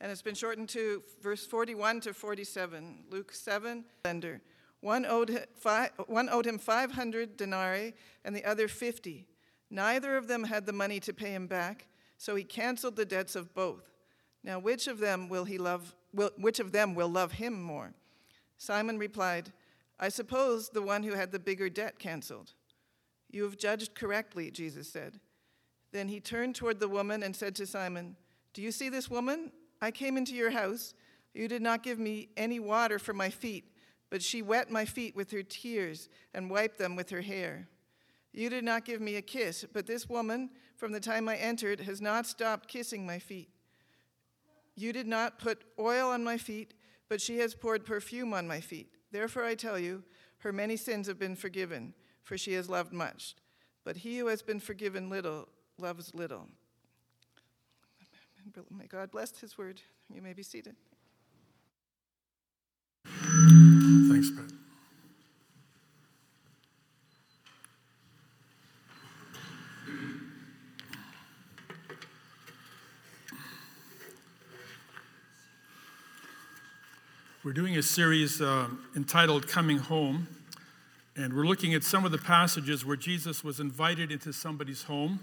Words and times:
and 0.00 0.10
it's 0.10 0.22
been 0.22 0.34
shortened 0.34 0.68
to 0.70 1.02
verse 1.20 1.46
41 1.46 2.00
to 2.02 2.14
47. 2.14 3.04
Luke 3.10 3.32
7, 3.32 3.84
lender. 4.04 4.40
One 4.80 5.04
owed, 5.04 5.46
one 6.06 6.28
owed 6.30 6.46
him 6.46 6.58
500 6.58 7.36
denarii 7.36 7.94
and 8.24 8.34
the 8.34 8.44
other 8.44 8.66
50. 8.66 9.26
Neither 9.70 10.16
of 10.16 10.26
them 10.26 10.44
had 10.44 10.64
the 10.64 10.72
money 10.72 11.00
to 11.00 11.12
pay 11.12 11.32
him 11.32 11.46
back, 11.46 11.86
so 12.16 12.34
he 12.34 12.44
canceled 12.44 12.96
the 12.96 13.04
debts 13.04 13.36
of 13.36 13.54
both. 13.54 13.90
Now, 14.42 14.58
which 14.58 14.86
of 14.86 14.98
them 14.98 15.28
will 15.28 15.44
he 15.44 15.58
love? 15.58 15.94
Will, 16.14 16.30
which 16.38 16.60
of 16.60 16.72
them 16.72 16.94
will 16.94 17.08
love 17.08 17.32
him 17.32 17.62
more? 17.62 17.92
Simon 18.56 18.98
replied, 18.98 19.52
I 19.98 20.08
suppose 20.08 20.70
the 20.70 20.82
one 20.82 21.02
who 21.02 21.12
had 21.12 21.30
the 21.30 21.38
bigger 21.38 21.68
debt 21.68 21.98
canceled. 21.98 22.54
You 23.30 23.44
have 23.44 23.58
judged 23.58 23.94
correctly, 23.94 24.50
Jesus 24.50 24.90
said. 24.90 25.20
Then 25.92 26.08
he 26.08 26.20
turned 26.20 26.54
toward 26.54 26.80
the 26.80 26.88
woman 26.88 27.22
and 27.22 27.36
said 27.36 27.54
to 27.56 27.66
Simon, 27.66 28.16
Do 28.54 28.62
you 28.62 28.72
see 28.72 28.88
this 28.88 29.10
woman? 29.10 29.52
I 29.80 29.90
came 29.90 30.16
into 30.16 30.34
your 30.34 30.50
house. 30.50 30.94
You 31.34 31.48
did 31.48 31.62
not 31.62 31.82
give 31.82 31.98
me 31.98 32.28
any 32.36 32.60
water 32.60 32.98
for 32.98 33.12
my 33.12 33.30
feet, 33.30 33.64
but 34.10 34.22
she 34.22 34.42
wet 34.42 34.70
my 34.70 34.84
feet 34.84 35.14
with 35.16 35.30
her 35.30 35.42
tears 35.42 36.08
and 36.34 36.50
wiped 36.50 36.78
them 36.78 36.96
with 36.96 37.10
her 37.10 37.20
hair. 37.22 37.68
You 38.32 38.50
did 38.50 38.64
not 38.64 38.84
give 38.84 39.00
me 39.00 39.16
a 39.16 39.22
kiss, 39.22 39.64
but 39.72 39.86
this 39.86 40.08
woman, 40.08 40.50
from 40.76 40.92
the 40.92 41.00
time 41.00 41.28
I 41.28 41.36
entered, 41.36 41.80
has 41.80 42.00
not 42.00 42.26
stopped 42.26 42.68
kissing 42.68 43.04
my 43.04 43.18
feet. 43.18 43.48
You 44.76 44.92
did 44.92 45.06
not 45.06 45.38
put 45.38 45.64
oil 45.78 46.10
on 46.10 46.22
my 46.24 46.38
feet, 46.38 46.74
but 47.08 47.20
she 47.20 47.38
has 47.38 47.54
poured 47.54 47.84
perfume 47.84 48.32
on 48.32 48.46
my 48.46 48.60
feet. 48.60 48.94
Therefore 49.10 49.44
I 49.44 49.54
tell 49.54 49.78
you, 49.78 50.04
her 50.38 50.52
many 50.52 50.76
sins 50.76 51.06
have 51.06 51.18
been 51.18 51.36
forgiven, 51.36 51.92
for 52.22 52.38
she 52.38 52.52
has 52.54 52.68
loved 52.68 52.92
much. 52.92 53.34
But 53.84 53.98
he 53.98 54.18
who 54.18 54.28
has 54.28 54.42
been 54.42 54.60
forgiven 54.60 55.10
little 55.10 55.48
loves 55.78 56.14
little. 56.14 56.48
May 58.70 58.86
God 58.86 59.10
bless 59.10 59.38
his 59.38 59.56
word. 59.56 59.80
You 60.12 60.22
may 60.22 60.32
be 60.32 60.42
seated. 60.42 60.74
Thanks, 63.06 64.30
Pat. 64.30 64.44
We're 77.42 77.52
doing 77.52 77.76
a 77.76 77.82
series 77.82 78.40
uh, 78.40 78.68
entitled 78.94 79.48
Coming 79.48 79.78
Home, 79.78 80.28
and 81.16 81.32
we're 81.32 81.46
looking 81.46 81.72
at 81.74 81.84
some 81.84 82.04
of 82.04 82.12
the 82.12 82.18
passages 82.18 82.84
where 82.84 82.96
Jesus 82.96 83.42
was 83.44 83.60
invited 83.60 84.12
into 84.12 84.32
somebody's 84.32 84.82
home 84.82 85.20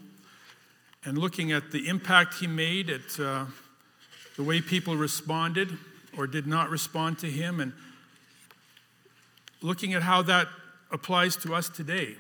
and 1.08 1.18
looking 1.18 1.54
at 1.54 1.72
the 1.72 1.88
impact 1.88 2.34
he 2.34 2.48
made, 2.48 2.90
at 2.90 3.18
uh, 3.18 3.46
the 4.36 4.44
way 4.44 4.60
people 4.60 4.98
responded 4.98 5.78
or 6.18 6.28
did 6.28 6.46
not 6.46 6.70
respond 6.70 7.18
to 7.18 7.28
him, 7.28 7.62
and 7.62 7.72
looking 9.62 9.94
at 9.94 10.04
how 10.04 10.22
that 10.22 10.50
applies 10.92 11.38
to 11.38 11.56
us 11.56 11.70
today. 11.70 12.18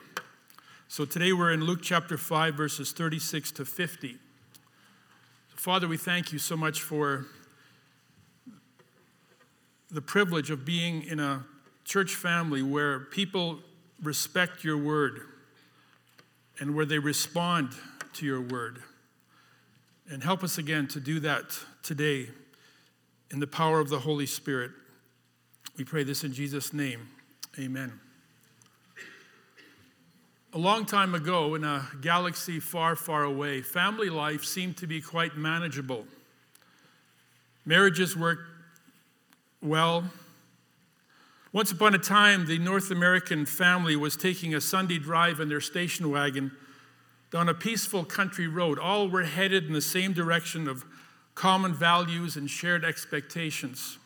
So 0.87 1.03
today 1.03 1.33
we're 1.33 1.51
in 1.51 1.65
Luke 1.65 1.81
chapter 1.81 2.17
5, 2.17 2.55
verses 2.55 2.93
36 2.93 3.51
to 3.51 3.65
50. 3.65 4.19
Father, 5.49 5.85
we 5.85 5.97
thank 5.97 6.31
you 6.31 6.39
so 6.39 6.55
much 6.55 6.81
for 6.81 7.25
the 9.91 10.01
privilege 10.01 10.49
of 10.49 10.63
being 10.63 11.03
in 11.03 11.19
a 11.19 11.43
church 11.83 12.15
family 12.15 12.61
where 12.61 13.01
people 13.01 13.59
respect 14.01 14.63
your 14.63 14.77
word 14.77 15.23
and 16.61 16.73
where 16.73 16.85
they 16.85 16.99
respond 16.99 17.73
to 18.17 18.25
your 18.25 18.41
word. 18.41 18.81
And 20.09 20.23
help 20.23 20.43
us 20.43 20.57
again 20.57 20.87
to 20.89 20.99
do 20.99 21.19
that 21.19 21.57
today 21.83 22.29
in 23.29 23.39
the 23.39 23.45
power 23.45 23.79
of 23.79 23.89
the 23.89 23.99
Holy 23.99 24.25
Spirit. 24.25 24.71
We 25.77 25.83
pray 25.83 26.03
this 26.03 26.23
in 26.23 26.33
Jesus' 26.33 26.73
name. 26.73 27.09
Amen. 27.59 27.99
A 30.53 30.57
long 30.57 30.85
time 30.85 31.13
ago, 31.13 31.53
in 31.53 31.63
a 31.63 31.87
galaxy 32.01 32.59
far, 32.59 32.95
far 32.95 33.23
away, 33.23 33.61
family 33.61 34.09
life 34.09 34.43
seemed 34.43 34.77
to 34.77 34.87
be 34.87 34.99
quite 34.99 35.37
manageable. 35.37 36.07
Marriages 37.65 38.17
worked 38.17 38.49
well. 39.61 40.05
Once 41.53 41.71
upon 41.71 41.93
a 41.93 41.99
time, 41.99 42.47
the 42.47 42.57
North 42.57 42.89
American 42.89 43.45
family 43.45 43.95
was 43.95 44.15
taking 44.15 44.55
a 44.55 44.61
Sunday 44.61 44.97
drive 44.97 45.39
in 45.39 45.49
their 45.49 45.61
station 45.61 46.09
wagon 46.09 46.51
down 47.31 47.49
a 47.49 47.53
peaceful 47.53 48.03
country 48.03 48.47
road. 48.47 48.79
All 48.79 49.09
were 49.09 49.23
headed 49.23 49.65
in 49.65 49.73
the 49.73 49.81
same 49.81 50.13
direction 50.13 50.67
of 50.67 50.85
common 51.35 51.73
values 51.73 52.35
and 52.35 52.49
shared 52.49 52.83
expectations. 52.83 53.97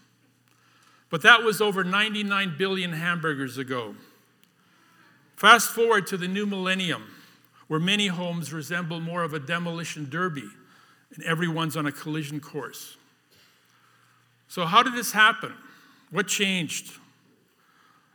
But 1.09 1.21
that 1.21 1.43
was 1.43 1.61
over 1.61 1.83
99 1.83 2.55
billion 2.57 2.93
hamburgers 2.93 3.57
ago. 3.57 3.95
Fast 5.35 5.69
forward 5.69 6.07
to 6.07 6.17
the 6.17 6.27
new 6.27 6.45
millennium, 6.45 7.03
where 7.67 7.79
many 7.79 8.07
homes 8.07 8.53
resemble 8.53 8.99
more 8.99 9.23
of 9.23 9.33
a 9.33 9.39
demolition 9.39 10.09
derby 10.09 10.47
and 11.15 11.23
everyone's 11.25 11.75
on 11.75 11.85
a 11.85 11.91
collision 11.91 12.39
course. 12.39 12.97
So, 14.47 14.65
how 14.65 14.83
did 14.83 14.93
this 14.93 15.11
happen? 15.11 15.53
What 16.09 16.27
changed? 16.27 16.97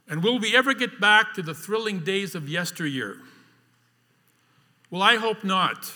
And 0.09 0.22
will 0.22 0.39
we 0.39 0.55
ever 0.55 0.75
get 0.75 1.00
back 1.00 1.34
to 1.34 1.43
the 1.43 1.55
thrilling 1.55 2.00
days 2.00 2.34
of 2.34 2.49
yesteryear? 2.49 3.16
Well, 4.91 5.03
I 5.03 5.17
hope 5.17 5.45
not. 5.45 5.93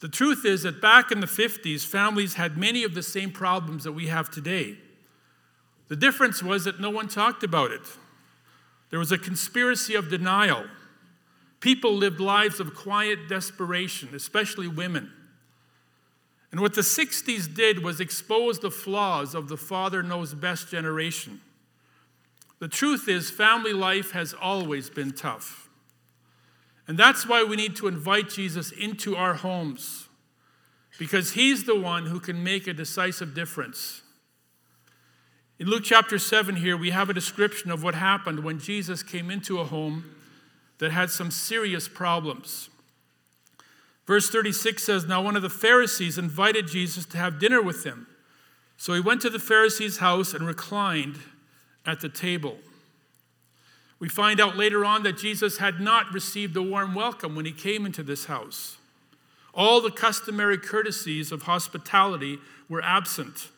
The 0.00 0.08
truth 0.08 0.44
is 0.44 0.62
that 0.62 0.80
back 0.80 1.10
in 1.10 1.20
the 1.20 1.26
50s, 1.26 1.84
families 1.84 2.34
had 2.34 2.56
many 2.56 2.84
of 2.84 2.94
the 2.94 3.02
same 3.02 3.30
problems 3.30 3.84
that 3.84 3.92
we 3.92 4.06
have 4.06 4.30
today. 4.30 4.76
The 5.88 5.96
difference 5.96 6.42
was 6.42 6.64
that 6.64 6.80
no 6.80 6.90
one 6.90 7.08
talked 7.08 7.42
about 7.42 7.70
it. 7.70 7.82
There 8.90 8.98
was 8.98 9.12
a 9.12 9.18
conspiracy 9.18 9.94
of 9.94 10.10
denial. 10.10 10.64
People 11.60 11.94
lived 11.94 12.20
lives 12.20 12.60
of 12.60 12.74
quiet 12.74 13.28
desperation, 13.28 14.10
especially 14.14 14.68
women. 14.68 15.12
And 16.52 16.60
what 16.60 16.74
the 16.74 16.82
60s 16.82 17.52
did 17.54 17.82
was 17.82 18.00
expose 18.00 18.60
the 18.60 18.70
flaws 18.70 19.34
of 19.34 19.48
the 19.48 19.56
father 19.56 20.02
knows 20.02 20.34
best 20.34 20.70
generation. 20.70 21.40
The 22.58 22.68
truth 22.68 23.08
is, 23.08 23.30
family 23.30 23.72
life 23.72 24.12
has 24.12 24.32
always 24.32 24.88
been 24.88 25.12
tough. 25.12 25.65
And 26.88 26.98
that's 26.98 27.26
why 27.26 27.42
we 27.42 27.56
need 27.56 27.76
to 27.76 27.88
invite 27.88 28.30
Jesus 28.30 28.70
into 28.70 29.16
our 29.16 29.34
homes, 29.34 30.08
because 30.98 31.32
he's 31.32 31.64
the 31.64 31.78
one 31.78 32.06
who 32.06 32.20
can 32.20 32.42
make 32.42 32.66
a 32.66 32.72
decisive 32.72 33.34
difference. 33.34 34.02
In 35.58 35.68
Luke 35.68 35.84
chapter 35.84 36.18
7, 36.18 36.56
here, 36.56 36.76
we 36.76 36.90
have 36.90 37.08
a 37.08 37.14
description 37.14 37.70
of 37.70 37.82
what 37.82 37.94
happened 37.94 38.44
when 38.44 38.58
Jesus 38.58 39.02
came 39.02 39.30
into 39.30 39.58
a 39.58 39.64
home 39.64 40.04
that 40.78 40.92
had 40.92 41.10
some 41.10 41.30
serious 41.30 41.88
problems. 41.88 42.68
Verse 44.06 44.30
36 44.30 44.82
says 44.82 45.06
Now 45.06 45.22
one 45.22 45.34
of 45.34 45.42
the 45.42 45.50
Pharisees 45.50 46.18
invited 46.18 46.68
Jesus 46.68 47.04
to 47.06 47.18
have 47.18 47.40
dinner 47.40 47.60
with 47.62 47.84
him. 47.84 48.06
So 48.76 48.92
he 48.92 49.00
went 49.00 49.22
to 49.22 49.30
the 49.30 49.38
Pharisee's 49.38 49.98
house 49.98 50.34
and 50.34 50.46
reclined 50.46 51.18
at 51.84 52.00
the 52.00 52.08
table. 52.08 52.58
We 53.98 54.08
find 54.08 54.40
out 54.40 54.56
later 54.56 54.84
on 54.84 55.02
that 55.04 55.16
Jesus 55.16 55.58
had 55.58 55.80
not 55.80 56.12
received 56.12 56.56
a 56.56 56.62
warm 56.62 56.94
welcome 56.94 57.34
when 57.34 57.46
he 57.46 57.52
came 57.52 57.86
into 57.86 58.02
this 58.02 58.26
house. 58.26 58.76
All 59.54 59.80
the 59.80 59.90
customary 59.90 60.58
courtesies 60.58 61.32
of 61.32 61.42
hospitality 61.42 62.38
were 62.68 62.82
absent. 62.82 63.48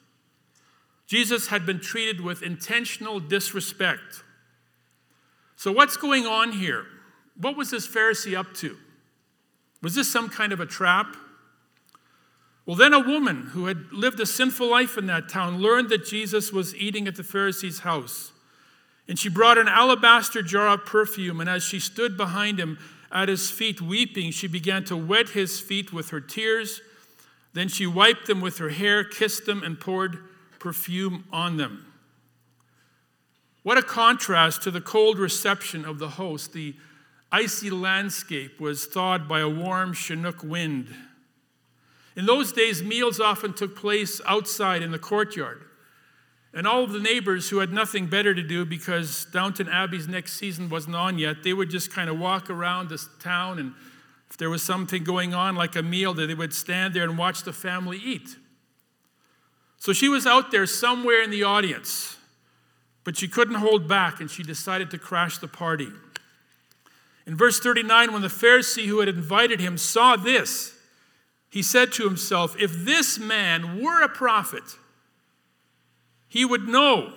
Jesus 1.09 1.49
had 1.49 1.67
been 1.67 1.81
treated 1.81 2.21
with 2.21 2.43
intentional 2.43 3.19
disrespect. 3.19 4.23
So, 5.57 5.73
what's 5.73 5.97
going 5.97 6.25
on 6.25 6.53
here? 6.53 6.87
What 7.37 7.57
was 7.57 7.71
this 7.71 7.87
Pharisee 7.87 8.37
up 8.39 8.55
to? 8.57 8.77
Was 9.83 9.95
this 9.95 10.11
some 10.11 10.29
kind 10.29 10.53
of 10.53 10.61
a 10.61 10.67
trap? 10.67 11.17
Well, 12.65 12.77
then 12.77 12.93
a 12.93 13.01
woman 13.01 13.49
who 13.53 13.67
had 13.67 13.93
lived 13.93 14.21
a 14.21 14.27
sinful 14.27 14.69
life 14.69 14.99
in 14.99 15.07
that 15.07 15.29
town 15.29 15.61
learned 15.61 15.89
that 15.89 16.05
Jesus 16.05 16.53
was 16.53 16.77
eating 16.77 17.09
at 17.09 17.17
the 17.17 17.23
Pharisee's 17.23 17.81
house. 17.81 18.33
And 19.09 19.19
she 19.19 19.31
brought 19.31 19.57
an 19.57 19.69
alabaster 19.69 20.43
jar 20.43 20.69
of 20.69 20.85
perfume, 20.85 21.41
and 21.41 21.49
as 21.49 21.63
she 21.63 21.81
stood 21.81 22.17
behind 22.17 22.61
him 22.61 22.79
at 23.11 23.29
his 23.29 23.51
feet 23.51 23.81
weeping, 23.81 24.31
she 24.31 24.47
began 24.47 24.85
to 24.85 24.97
wet 24.97 25.31
his 25.31 25.61
feet 25.61 25.93
with 25.93 26.11
her 26.11 26.21
tears. 26.21 26.83
Then 27.55 27.69
she 27.69 27.87
wiped 27.87 28.27
them 28.27 28.43
with 28.43 28.59
her 28.59 28.69
hair, 28.69 29.03
kissed 29.03 29.47
them, 29.47 29.63
and 29.63 29.81
poured 29.81 30.19
perfume 30.59 31.25
on 31.33 31.57
them. 31.57 31.87
What 33.63 33.79
a 33.79 33.83
contrast 33.83 34.63
to 34.63 34.71
the 34.71 34.81
cold 34.81 35.19
reception 35.19 35.85
of 35.85 35.99
the 35.99 36.11
host. 36.11 36.53
The 36.53 36.75
icy 37.33 37.71
landscape 37.71 38.61
was 38.61 38.87
thawed 38.87 39.27
by 39.27 39.41
a 39.41 39.49
warm 39.49 39.95
Chinook 39.95 40.43
wind. 40.43 40.95
In 42.15 42.27
those 42.27 42.53
days, 42.53 42.83
meals 42.83 43.21
often 43.21 43.55
took 43.55 43.77
place 43.77 44.21
outside 44.27 44.83
in 44.83 44.91
the 44.91 44.99
courtyard. 44.99 45.63
And 46.55 46.67
all 46.67 46.83
of 46.83 46.93
the 46.93 47.01
neighbors 47.01 47.51
who 47.51 47.59
had 47.59 47.73
nothing 47.73 48.07
better 48.07 48.35
to 48.35 48.43
do 48.43 48.65
because 48.65 49.27
Downton 49.27 49.69
Abbey's 49.69 50.09
next 50.09 50.35
season 50.35 50.69
wasn't 50.69 50.97
on 50.97 51.19
yet, 51.19 51.43
they 51.43 51.53
would 51.53 51.71
just 51.71 51.93
kind 51.93 52.09
of 52.09 52.19
walk 52.19 52.49
around 52.49 52.89
this 52.89 53.09
town 53.21 53.59
and 53.59 53.75
if 54.31 54.37
there 54.37 54.51
was 54.51 54.63
something 54.63 55.05
going 55.05 55.35
on 55.35 55.57
like 55.57 55.75
a 55.75 55.83
meal, 55.83 56.13
that 56.15 56.27
they 56.27 56.35
would 56.35 56.53
stand 56.53 56.95
there 56.95 57.05
and 57.05 57.17
watch 57.17 57.45
the 57.45 57.53
family 57.53 57.99
eat. 57.99 58.37
So 59.79 59.93
she 59.93 60.09
was 60.09 60.27
out 60.27 60.51
there 60.51 60.67
somewhere 60.67 61.23
in 61.23 61.31
the 61.31 61.45
audience, 61.45 62.17
but 63.05 63.17
she 63.17 63.29
couldn't 63.29 63.55
hold 63.55 63.89
back 63.89 64.21
and 64.21 64.31
she 64.31 64.43
decided 64.43 64.91
to 64.91 64.99
crash 64.99 65.39
the 65.39 65.49
party. 65.49 65.89
In 67.27 67.37
verse 67.37 67.61
39, 67.61 68.13
when 68.13 68.23
the 68.23 68.29
Pharisee 68.29 68.87
who 68.87 69.01
had 69.01 69.09
invited 69.09 69.61
him 69.61 69.79
saw 69.79 70.17
this, 70.17 70.75
he 71.51 71.63
said 71.63 71.93
to 71.93 72.05
himself, 72.05 72.57
If 72.59 72.85
this 72.85 73.19
man 73.19 73.83
were 73.83 74.03
a 74.03 74.09
prophet, 74.09 74.65
he 76.29 76.45
would 76.45 76.69
know 76.69 77.15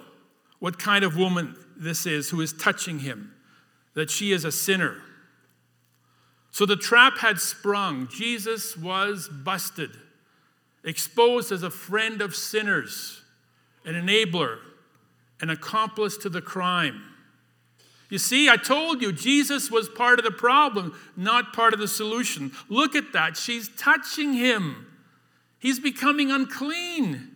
what 0.60 0.80
kind 0.80 1.04
of 1.04 1.18
woman 1.18 1.56
this 1.76 2.06
is 2.06 2.30
who 2.30 2.42
is 2.42 2.54
touching 2.54 3.00
him, 3.00 3.34
that 3.94 4.10
she 4.10 4.32
is 4.32 4.46
a 4.46 4.52
sinner. 4.52 4.98
So 6.52 6.66
the 6.66 6.76
trap 6.76 7.18
had 7.18 7.40
sprung. 7.40 8.08
Jesus 8.10 8.78
was 8.78 9.30
busted, 9.30 9.92
exposed 10.84 11.52
as 11.52 11.64
a 11.64 11.70
friend 11.70 12.22
of 12.22 12.36
sinners, 12.36 13.22
an 13.86 13.96
enabler, 13.96 14.60
an 15.40 15.50
accomplice 15.50 16.18
to 16.18 16.30
the 16.30 16.42
crime. 16.42 17.02
You 18.10 18.18
see, 18.18 18.50
I 18.50 18.58
told 18.58 19.02
you, 19.02 19.14
Jesus 19.14 19.72
was 19.72 19.88
part 19.88 20.20
of 20.20 20.26
the 20.26 20.32
problem, 20.32 20.94
not 21.16 21.54
part 21.54 21.74
of 21.74 21.80
the 21.80 21.88
solution. 21.88 22.52
Look 22.68 22.94
at 22.94 23.14
that. 23.14 23.38
She's 23.38 23.70
touching 23.78 24.34
him, 24.34 24.86
he's 25.58 25.80
becoming 25.80 26.30
unclean. 26.30 27.31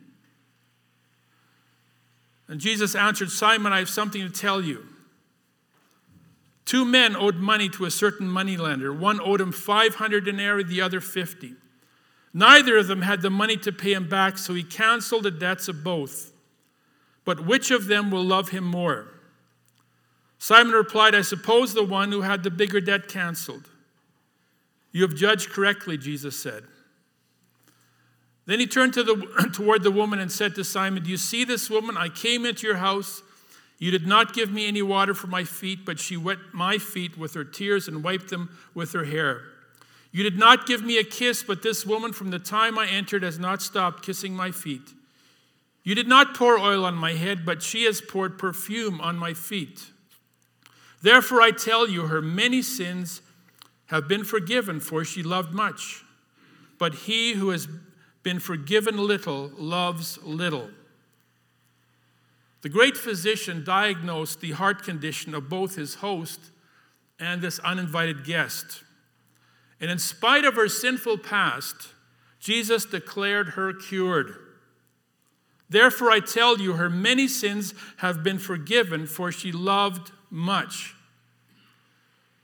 And 2.47 2.59
Jesus 2.59 2.95
answered, 2.95 3.31
Simon, 3.31 3.73
I 3.73 3.79
have 3.79 3.89
something 3.89 4.21
to 4.21 4.29
tell 4.29 4.61
you. 4.61 4.85
Two 6.65 6.85
men 6.85 7.15
owed 7.15 7.35
money 7.35 7.69
to 7.69 7.85
a 7.85 7.91
certain 7.91 8.27
moneylender. 8.27 8.91
One 8.93 9.19
owed 9.21 9.41
him 9.41 9.51
500 9.51 10.25
denarii, 10.25 10.63
the 10.63 10.81
other 10.81 10.99
50. 10.99 11.53
Neither 12.33 12.77
of 12.77 12.87
them 12.87 13.03
had 13.03 13.21
the 13.21 13.29
money 13.29 13.55
to 13.57 13.71
pay 13.71 13.93
him 13.93 14.09
back, 14.09 14.37
so 14.37 14.53
he 14.53 14.63
canceled 14.63 15.23
the 15.23 15.31
debts 15.31 15.67
of 15.67 15.83
both. 15.83 16.33
But 17.23 17.45
which 17.45 17.71
of 17.71 17.87
them 17.87 18.11
will 18.11 18.23
love 18.23 18.49
him 18.49 18.63
more? 18.63 19.07
Simon 20.37 20.73
replied, 20.73 21.15
I 21.15 21.21
suppose 21.21 21.73
the 21.73 21.83
one 21.83 22.11
who 22.11 22.21
had 22.21 22.43
the 22.43 22.51
bigger 22.51 22.81
debt 22.81 23.07
canceled. 23.07 23.69
You 24.91 25.01
have 25.03 25.15
judged 25.15 25.49
correctly, 25.49 25.97
Jesus 25.97 26.37
said. 26.37 26.65
Then 28.45 28.59
he 28.59 28.67
turned 28.67 28.93
to 28.93 29.03
the, 29.03 29.49
toward 29.53 29.83
the 29.83 29.91
woman 29.91 30.19
and 30.19 30.31
said 30.31 30.55
to 30.55 30.63
Simon, 30.63 31.03
Do 31.03 31.09
you 31.09 31.17
see 31.17 31.43
this 31.43 31.69
woman? 31.69 31.97
I 31.97 32.09
came 32.09 32.45
into 32.45 32.67
your 32.67 32.77
house. 32.77 33.21
You 33.77 33.91
did 33.91 34.07
not 34.07 34.33
give 34.33 34.51
me 34.51 34.67
any 34.67 34.81
water 34.81 35.13
for 35.13 35.27
my 35.27 35.43
feet, 35.43 35.85
but 35.85 35.99
she 35.99 36.15
wet 36.15 36.37
my 36.53 36.77
feet 36.77 37.17
with 37.17 37.33
her 37.33 37.43
tears 37.43 37.87
and 37.87 38.03
wiped 38.03 38.29
them 38.29 38.57
with 38.73 38.93
her 38.93 39.05
hair. 39.05 39.41
You 40.11 40.23
did 40.23 40.37
not 40.37 40.65
give 40.65 40.81
me 40.81 40.97
a 40.97 41.03
kiss, 41.03 41.43
but 41.43 41.61
this 41.61 41.85
woman 41.85 42.13
from 42.13 42.29
the 42.29 42.39
time 42.39 42.79
I 42.79 42.87
entered 42.87 43.23
has 43.23 43.37
not 43.37 43.61
stopped 43.61 44.01
kissing 44.01 44.33
my 44.33 44.51
feet. 44.51 44.93
You 45.83 45.93
did 45.93 46.07
not 46.07 46.35
pour 46.35 46.57
oil 46.57 46.85
on 46.85 46.95
my 46.95 47.13
head, 47.13 47.45
but 47.45 47.61
she 47.61 47.83
has 47.83 47.99
poured 47.99 48.37
perfume 48.37 49.01
on 49.01 49.17
my 49.17 49.33
feet. 49.33 49.87
Therefore, 51.01 51.41
I 51.41 51.51
tell 51.51 51.87
you, 51.87 52.07
her 52.07 52.21
many 52.21 52.61
sins 52.61 53.21
have 53.87 54.07
been 54.07 54.23
forgiven, 54.23 54.79
for 54.79 55.03
she 55.03 55.21
loved 55.21 55.53
much. 55.53 56.03
But 56.79 56.95
he 56.95 57.33
who 57.33 57.49
has 57.49 57.67
been 58.25 58.39
forgiven 58.39 58.97
little 58.97 59.51
loves 59.55 60.17
little. 60.23 60.71
The 62.63 62.69
great 62.69 62.97
physician 62.97 63.63
diagnosed 63.63 64.41
the 64.41 64.53
heart 64.53 64.81
condition 64.81 65.35
of 65.35 65.47
both 65.47 65.75
his 65.75 65.93
host 65.95 66.39
and 67.19 67.39
this 67.39 67.59
uninvited 67.59 68.25
guest. 68.25 68.83
And 69.79 69.91
in 69.91 69.99
spite 69.99 70.43
of 70.43 70.55
her 70.55 70.67
sinful 70.67 71.19
past, 71.19 71.89
Jesus 72.39 72.83
declared 72.83 73.49
her 73.49 73.71
cured. 73.73 74.35
Therefore, 75.69 76.09
I 76.09 76.19
tell 76.19 76.57
you, 76.57 76.73
her 76.73 76.89
many 76.89 77.27
sins 77.27 77.75
have 77.97 78.23
been 78.23 78.39
forgiven, 78.39 79.05
for 79.05 79.31
she 79.31 79.51
loved 79.51 80.11
much. 80.31 80.95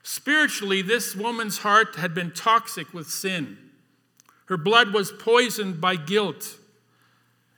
Spiritually, 0.03 0.83
this 0.83 1.15
woman's 1.15 1.59
heart 1.59 1.95
had 1.95 2.13
been 2.13 2.29
toxic 2.29 2.93
with 2.93 3.09
sin. 3.09 3.57
Her 4.51 4.57
blood 4.57 4.91
was 4.93 5.13
poisoned 5.13 5.79
by 5.79 5.95
guilt. 5.95 6.57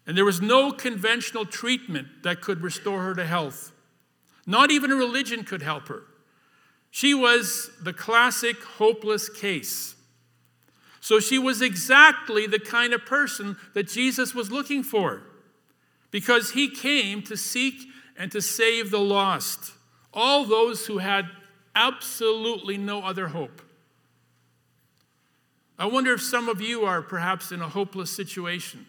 And 0.06 0.16
there 0.16 0.24
was 0.24 0.44
no 0.44 0.72
conventional 0.72 1.44
treatment 1.44 2.08
that 2.22 2.40
could 2.40 2.62
restore 2.62 3.02
her 3.02 3.16
to 3.16 3.26
health. 3.26 3.72
Not 4.46 4.70
even 4.70 4.92
a 4.92 4.96
religion 4.96 5.44
could 5.44 5.64
help 5.64 5.88
her. 5.88 6.04
She 6.92 7.16
was 7.16 7.72
the 7.82 7.94
classic 7.94 8.62
hopeless 8.62 9.28
case. 9.28 9.96
So 11.02 11.20
she 11.20 11.40
was 11.40 11.64
exactly 11.64 12.46
the 12.46 12.60
kind 12.60 12.94
of 12.94 13.08
person 13.08 13.58
that 13.74 13.88
Jesus 13.88 14.36
was 14.36 14.52
looking 14.52 14.84
for 14.84 15.24
because 16.12 16.52
he 16.52 16.70
came 16.70 17.24
to 17.24 17.36
seek 17.36 17.88
and 18.16 18.32
to 18.32 18.40
save 18.40 18.92
the 18.92 19.00
lost, 19.00 19.72
all 20.14 20.46
those 20.46 20.86
who 20.86 21.00
had 21.00 21.26
absolutely 21.74 22.78
no 22.78 23.02
other 23.02 23.30
hope. 23.30 23.64
I 25.84 25.86
wonder 25.86 26.14
if 26.14 26.22
some 26.22 26.48
of 26.48 26.62
you 26.62 26.86
are 26.86 27.02
perhaps 27.02 27.52
in 27.52 27.60
a 27.62 27.68
hopeless 27.68 28.10
situation. 28.10 28.86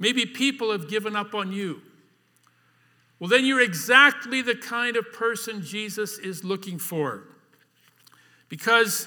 Maybe 0.00 0.26
people 0.26 0.72
have 0.72 0.90
given 0.90 1.14
up 1.14 1.36
on 1.36 1.52
you. 1.52 1.82
Well, 3.20 3.30
then 3.30 3.46
you're 3.46 3.60
exactly 3.60 4.42
the 4.42 4.56
kind 4.56 4.96
of 4.96 5.12
person 5.12 5.62
Jesus 5.62 6.18
is 6.18 6.42
looking 6.42 6.80
for. 6.80 7.22
Because 8.48 9.06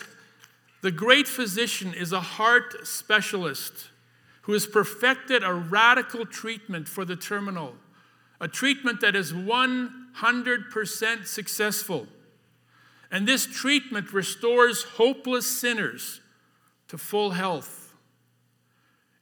the 0.81 0.93
great 0.93 1.27
physician 1.27 1.93
is 1.93 2.13
a 2.13 2.21
heart 2.21 2.87
specialist 2.87 3.89
who 4.43 4.53
has 4.53 4.65
perfected 4.65 5.43
a 5.43 5.53
radical 5.53 6.25
treatment 6.25 6.87
for 6.87 7.03
the 7.03 7.17
terminal, 7.17 7.73
a 8.39 8.47
treatment 8.47 9.01
that 9.01 9.13
is 9.13 9.33
100% 9.33 11.27
successful. 11.27 12.07
And 13.11 13.27
this 13.27 13.45
treatment 13.45 14.13
restores 14.13 14.83
hopeless 14.83 15.45
sinners 15.59 16.21
to 16.91 16.97
full 16.97 17.31
health. 17.31 17.95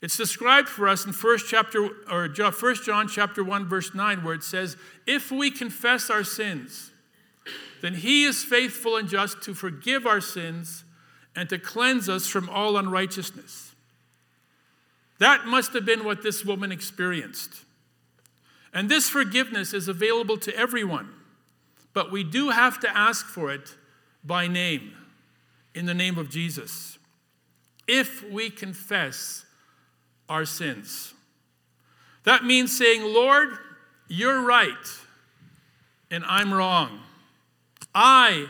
It's 0.01 0.17
described 0.17 0.67
for 0.67 0.87
us 0.87 1.05
in 1.05 1.13
1 1.13 1.37
chapter 1.47 1.87
or 2.09 2.27
1 2.27 2.75
John 2.83 3.07
chapter 3.07 3.43
1 3.43 3.69
verse 3.69 3.93
9 3.93 4.23
where 4.23 4.33
it 4.33 4.43
says, 4.43 4.75
"If 5.05 5.31
we 5.31 5.51
confess 5.51 6.09
our 6.09 6.23
sins, 6.23 6.89
then 7.81 7.93
he 7.93 8.23
is 8.23 8.43
faithful 8.43 8.97
and 8.97 9.07
just 9.07 9.43
to 9.43 9.53
forgive 9.53 10.07
our 10.07 10.19
sins 10.19 10.83
and 11.35 11.47
to 11.49 11.59
cleanse 11.59 12.09
us 12.09 12.27
from 12.27 12.49
all 12.49 12.75
unrighteousness." 12.75 13.75
That 15.19 15.45
must 15.45 15.73
have 15.73 15.85
been 15.85 16.03
what 16.03 16.23
this 16.23 16.43
woman 16.43 16.71
experienced. 16.71 17.65
And 18.73 18.89
this 18.89 19.09
forgiveness 19.09 19.75
is 19.75 19.87
available 19.87 20.37
to 20.37 20.55
everyone, 20.57 21.13
but 21.93 22.11
we 22.11 22.23
do 22.23 22.49
have 22.49 22.79
to 22.79 22.97
ask 22.97 23.27
for 23.27 23.51
it 23.51 23.75
by 24.23 24.47
name, 24.47 24.97
in 25.75 25.85
the 25.85 25.93
name 25.93 26.17
of 26.17 26.29
Jesus. 26.29 26.98
If 27.91 28.23
we 28.29 28.51
confess 28.51 29.45
our 30.29 30.45
sins. 30.45 31.15
That 32.23 32.45
means 32.45 32.77
saying, 32.77 33.01
Lord, 33.03 33.49
you're 34.07 34.43
right 34.43 34.75
and 36.11 36.23
I'm 36.25 36.53
wrong. 36.53 36.99
I 37.95 38.45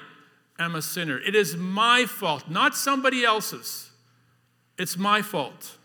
am 0.59 0.75
a 0.75 0.81
sinner. 0.81 1.17
It 1.17 1.35
is 1.35 1.55
my 1.55 2.05
fault, 2.05 2.49
not 2.49 2.75
somebody 2.75 3.23
else's. 3.23 3.91
It's 4.77 4.97
my 4.97 5.21
fault. 5.21 5.77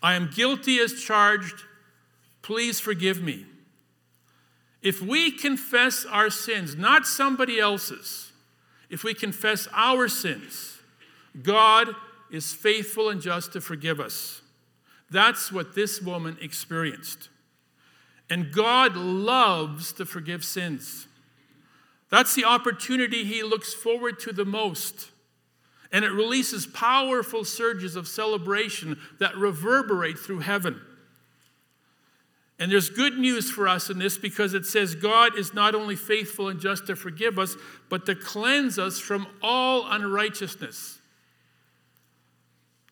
I 0.00 0.14
am 0.14 0.30
guilty 0.32 0.78
as 0.78 1.02
charged. 1.02 1.64
Please 2.42 2.78
forgive 2.78 3.20
me. 3.20 3.44
If 4.82 5.02
we 5.02 5.32
confess 5.32 6.06
our 6.06 6.30
sins, 6.30 6.76
not 6.76 7.06
somebody 7.06 7.58
else's, 7.58 8.30
if 8.88 9.02
we 9.02 9.14
confess 9.14 9.66
our 9.72 10.06
sins, 10.06 10.78
God 11.42 11.88
is 12.32 12.52
faithful 12.52 13.08
and 13.08 13.20
just 13.20 13.52
to 13.52 13.60
forgive 13.60 14.00
us. 14.00 14.42
That's 15.10 15.50
what 15.50 15.74
this 15.74 16.00
woman 16.00 16.38
experienced. 16.40 17.28
And 18.28 18.52
God 18.52 18.96
loves 18.96 19.92
to 19.94 20.06
forgive 20.06 20.44
sins. 20.44 21.08
That's 22.10 22.34
the 22.34 22.44
opportunity 22.44 23.24
he 23.24 23.42
looks 23.42 23.74
forward 23.74 24.20
to 24.20 24.32
the 24.32 24.44
most. 24.44 25.10
And 25.92 26.04
it 26.04 26.12
releases 26.12 26.66
powerful 26.66 27.44
surges 27.44 27.96
of 27.96 28.06
celebration 28.06 29.00
that 29.18 29.36
reverberate 29.36 30.18
through 30.18 30.40
heaven. 30.40 30.80
And 32.60 32.70
there's 32.70 32.90
good 32.90 33.18
news 33.18 33.50
for 33.50 33.66
us 33.66 33.90
in 33.90 33.98
this 33.98 34.18
because 34.18 34.54
it 34.54 34.66
says 34.66 34.94
God 34.94 35.36
is 35.36 35.54
not 35.54 35.74
only 35.74 35.96
faithful 35.96 36.48
and 36.48 36.60
just 36.60 36.86
to 36.86 36.94
forgive 36.94 37.38
us, 37.38 37.56
but 37.88 38.06
to 38.06 38.14
cleanse 38.14 38.78
us 38.78 39.00
from 39.00 39.26
all 39.42 39.90
unrighteousness. 39.90 40.99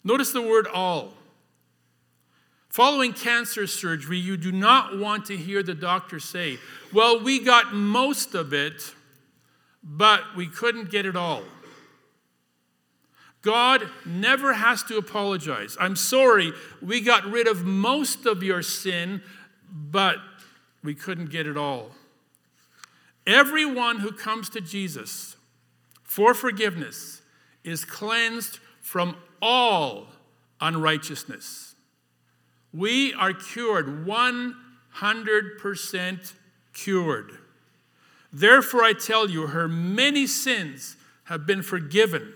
Notice 0.05 0.33
the 0.33 0.43
word 0.43 0.67
all. 0.67 1.15
Following 2.69 3.13
cancer 3.13 3.67
surgery, 3.67 4.19
you 4.19 4.37
do 4.37 4.53
not 4.53 4.99
want 4.99 5.25
to 5.27 5.37
hear 5.37 5.63
the 5.63 5.75
doctor 5.75 6.21
say, 6.21 6.59
Well, 6.93 7.23
we 7.23 7.41
got 7.41 7.75
most 7.75 8.35
of 8.35 8.53
it, 8.53 8.95
but 9.83 10.23
we 10.37 10.47
couldn't 10.47 10.91
get 10.91 11.07
it 11.07 11.17
all. 11.17 11.43
God 13.43 13.89
never 14.05 14.53
has 14.53 14.83
to 14.85 14.97
apologize. 14.97 15.77
I'm 15.81 15.97
sorry, 15.97 16.53
we 16.83 17.01
got 17.01 17.25
rid 17.25 17.47
of 17.47 17.65
most 17.65 18.27
of 18.27 18.43
your 18.43 18.63
sin, 18.63 19.23
but 19.73 20.17
we 20.83 20.95
couldn't 20.95 21.31
get 21.31 21.47
it 21.47 21.57
all. 21.57 21.93
Everyone 23.27 24.01
who 24.01 24.11
comes 24.11 24.49
to 24.51 24.61
Jesus 24.61 25.37
for 26.03 26.35
forgiveness 26.35 27.23
is 27.63 27.85
cleansed 27.85 28.59
from 28.81 29.17
all 29.41 30.09
unrighteousness. 30.61 31.75
We 32.73 33.15
are 33.15 33.33
cured, 33.33 34.07
100% 34.07 36.33
cured. 36.75 37.39
Therefore, 38.33 38.85
I 38.85 38.93
tell 38.93 39.31
you, 39.31 39.49
her 39.49 39.69
many 39.69 40.27
sins 40.27 40.97
have 41.25 41.47
been 41.47 41.63
forgiven, 41.63 42.35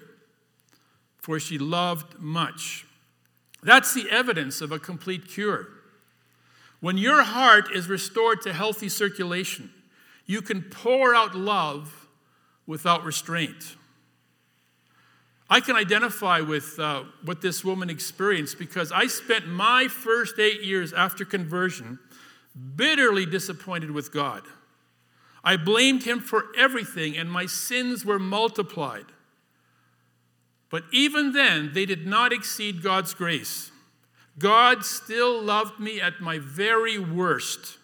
for 1.18 1.38
she 1.38 1.58
loved 1.58 2.18
much. 2.18 2.86
That's 3.62 3.94
the 3.94 4.10
evidence 4.10 4.60
of 4.60 4.72
a 4.72 4.78
complete 4.78 5.28
cure. 5.28 5.68
When 6.80 6.98
your 6.98 7.22
heart 7.22 7.70
is 7.72 7.88
restored 7.88 8.42
to 8.42 8.52
healthy 8.52 8.88
circulation, 8.88 9.70
you 10.26 10.42
can 10.42 10.62
pour 10.62 11.14
out 11.14 11.34
love 11.34 12.08
without 12.66 13.04
restraint. 13.04 13.76
I 15.52 15.60
can 15.60 15.76
identify 15.76 16.40
with 16.40 16.78
uh, 16.78 17.02
what 17.26 17.42
this 17.42 17.62
woman 17.62 17.90
experienced 17.90 18.58
because 18.58 18.90
I 18.90 19.06
spent 19.06 19.46
my 19.46 19.86
first 19.86 20.38
eight 20.38 20.62
years 20.62 20.94
after 20.94 21.26
conversion 21.26 21.98
bitterly 22.74 23.26
disappointed 23.26 23.90
with 23.90 24.14
God. 24.14 24.44
I 25.44 25.58
blamed 25.58 26.04
him 26.04 26.20
for 26.20 26.46
everything, 26.56 27.18
and 27.18 27.30
my 27.30 27.44
sins 27.44 28.02
were 28.02 28.18
multiplied. 28.18 29.04
But 30.70 30.84
even 30.90 31.34
then, 31.34 31.72
they 31.74 31.84
did 31.84 32.06
not 32.06 32.32
exceed 32.32 32.82
God's 32.82 33.12
grace. 33.12 33.70
God 34.38 34.86
still 34.86 35.38
loved 35.38 35.78
me 35.78 36.00
at 36.00 36.18
my 36.18 36.38
very 36.38 36.98
worst. 36.98 37.76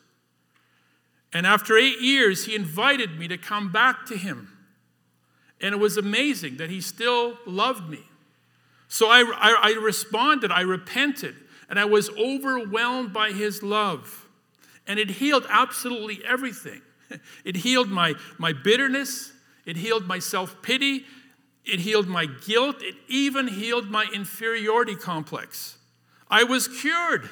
And 1.34 1.46
after 1.46 1.76
eight 1.76 2.00
years, 2.00 2.46
he 2.46 2.54
invited 2.54 3.18
me 3.18 3.28
to 3.28 3.36
come 3.36 3.70
back 3.70 4.06
to 4.06 4.16
him. 4.16 4.57
And 5.60 5.74
it 5.74 5.78
was 5.78 5.96
amazing 5.96 6.58
that 6.58 6.70
he 6.70 6.80
still 6.80 7.38
loved 7.46 7.88
me. 7.88 8.04
So 8.88 9.08
I, 9.08 9.20
I, 9.20 9.74
I 9.74 9.80
responded, 9.82 10.50
I 10.50 10.62
repented, 10.62 11.36
and 11.68 11.78
I 11.78 11.84
was 11.84 12.10
overwhelmed 12.10 13.12
by 13.12 13.32
his 13.32 13.62
love. 13.62 14.26
And 14.86 14.98
it 14.98 15.10
healed 15.10 15.46
absolutely 15.48 16.24
everything. 16.24 16.82
It 17.42 17.56
healed 17.56 17.88
my, 17.88 18.16
my 18.36 18.52
bitterness, 18.52 19.32
it 19.64 19.78
healed 19.78 20.06
my 20.06 20.18
self 20.18 20.60
pity, 20.60 21.06
it 21.64 21.80
healed 21.80 22.06
my 22.06 22.26
guilt, 22.26 22.82
it 22.82 22.96
even 23.08 23.48
healed 23.48 23.90
my 23.90 24.06
inferiority 24.12 24.94
complex. 24.94 25.78
I 26.30 26.44
was 26.44 26.68
cured. 26.68 27.30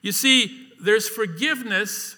You 0.00 0.12
see, 0.12 0.70
there's 0.80 1.08
forgiveness, 1.08 2.16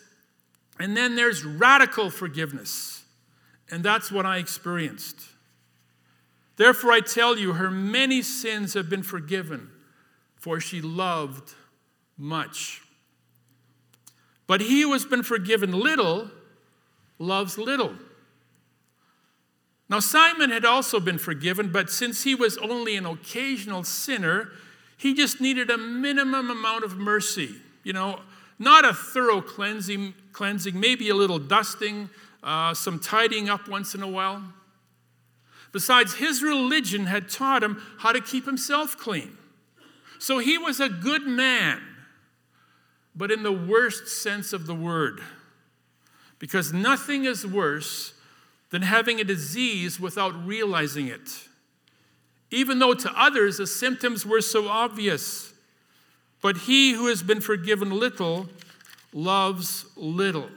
and 0.79 0.97
then 0.97 1.17
there's 1.17 1.45
radical 1.45 2.11
forgiveness. 2.11 2.96
And 3.71 3.83
that's 3.83 4.13
what 4.13 4.25
I 4.27 4.39
experienced. 4.39 5.21
Therefore, 6.57 6.93
I 6.93 7.01
tell 7.01 7.37
you, 7.37 7.55
her 7.55 7.71
many 7.71 8.23
sins 8.23 8.75
have 8.75 8.89
been 8.89 9.03
forgiven, 9.03 9.71
for 10.37 10.61
she 10.61 10.81
loved 10.81 11.55
much. 12.17 12.83
But 14.47 14.61
he 14.61 14.83
who 14.83 14.93
has 14.93 15.05
been 15.05 15.23
forgiven 15.23 15.73
little 15.73 16.31
loves 17.19 17.59
little. 17.59 17.95
Now, 19.89 20.01
Simon 20.01 20.51
had 20.51 20.65
also 20.65 20.99
been 20.99 21.19
forgiven, 21.19 21.71
but 21.71 21.91
since 21.91 22.25
he 22.25 22.35
was 22.35 22.59
only 22.59 22.97
an 22.97 23.07
occasional 23.07 23.85
sinner, 23.85 24.51
he 24.97 25.15
just 25.15 25.41
needed 25.41 25.71
a 25.71 25.79
minimum 25.79 26.51
amount 26.51 26.85
of 26.85 26.97
mercy. 26.97 27.57
You 27.85 27.93
know, 27.93 28.21
not 28.59 28.85
a 28.85 28.95
thorough 28.95 29.41
cleansing, 29.41 30.15
cleansing 30.33 30.79
maybe 30.79 31.09
a 31.09 31.15
little 31.15 31.39
dusting, 31.39 32.11
uh, 32.43 32.75
some 32.75 32.99
tidying 32.99 33.49
up 33.49 33.69
once 33.69 33.95
in 33.95 34.03
a 34.03 34.09
while. 34.09 34.43
Besides, 35.73 36.15
his 36.15 36.43
religion 36.43 37.07
had 37.07 37.29
taught 37.29 37.63
him 37.63 37.83
how 37.99 38.13
to 38.13 38.21
keep 38.21 38.47
himself 38.47 38.97
clean. 38.97 39.37
So 40.19 40.39
he 40.39 40.57
was 40.57 40.81
a 40.81 40.89
good 40.89 41.27
man 41.27 41.83
but 43.17 43.31
in 43.31 43.43
the 43.43 43.53
worst 43.53 44.09
sense 44.09 44.53
of 44.53 44.67
the 44.67 44.75
word. 44.75 45.21
Because 46.39 46.73
nothing 46.73 47.25
is 47.25 47.47
worse 47.47 48.13
than 48.71 48.83
having 48.83 49.21
a 49.21 49.25
disease 49.25 49.99
without 49.99 50.47
realizing 50.47 51.09
it. 51.09 51.49
Even 52.51 52.79
though 52.79 52.93
to 52.93 53.11
others 53.17 53.57
the 53.57 53.67
symptoms 53.67 54.27
were 54.27 54.43
so 54.43 54.69
obvious. 54.69 55.55
But 56.43 56.59
he 56.59 56.93
who 56.93 57.07
has 57.07 57.23
been 57.23 57.41
forgiven 57.41 57.91
little 57.91 58.49
loves 59.15 59.87
little. 59.97 60.51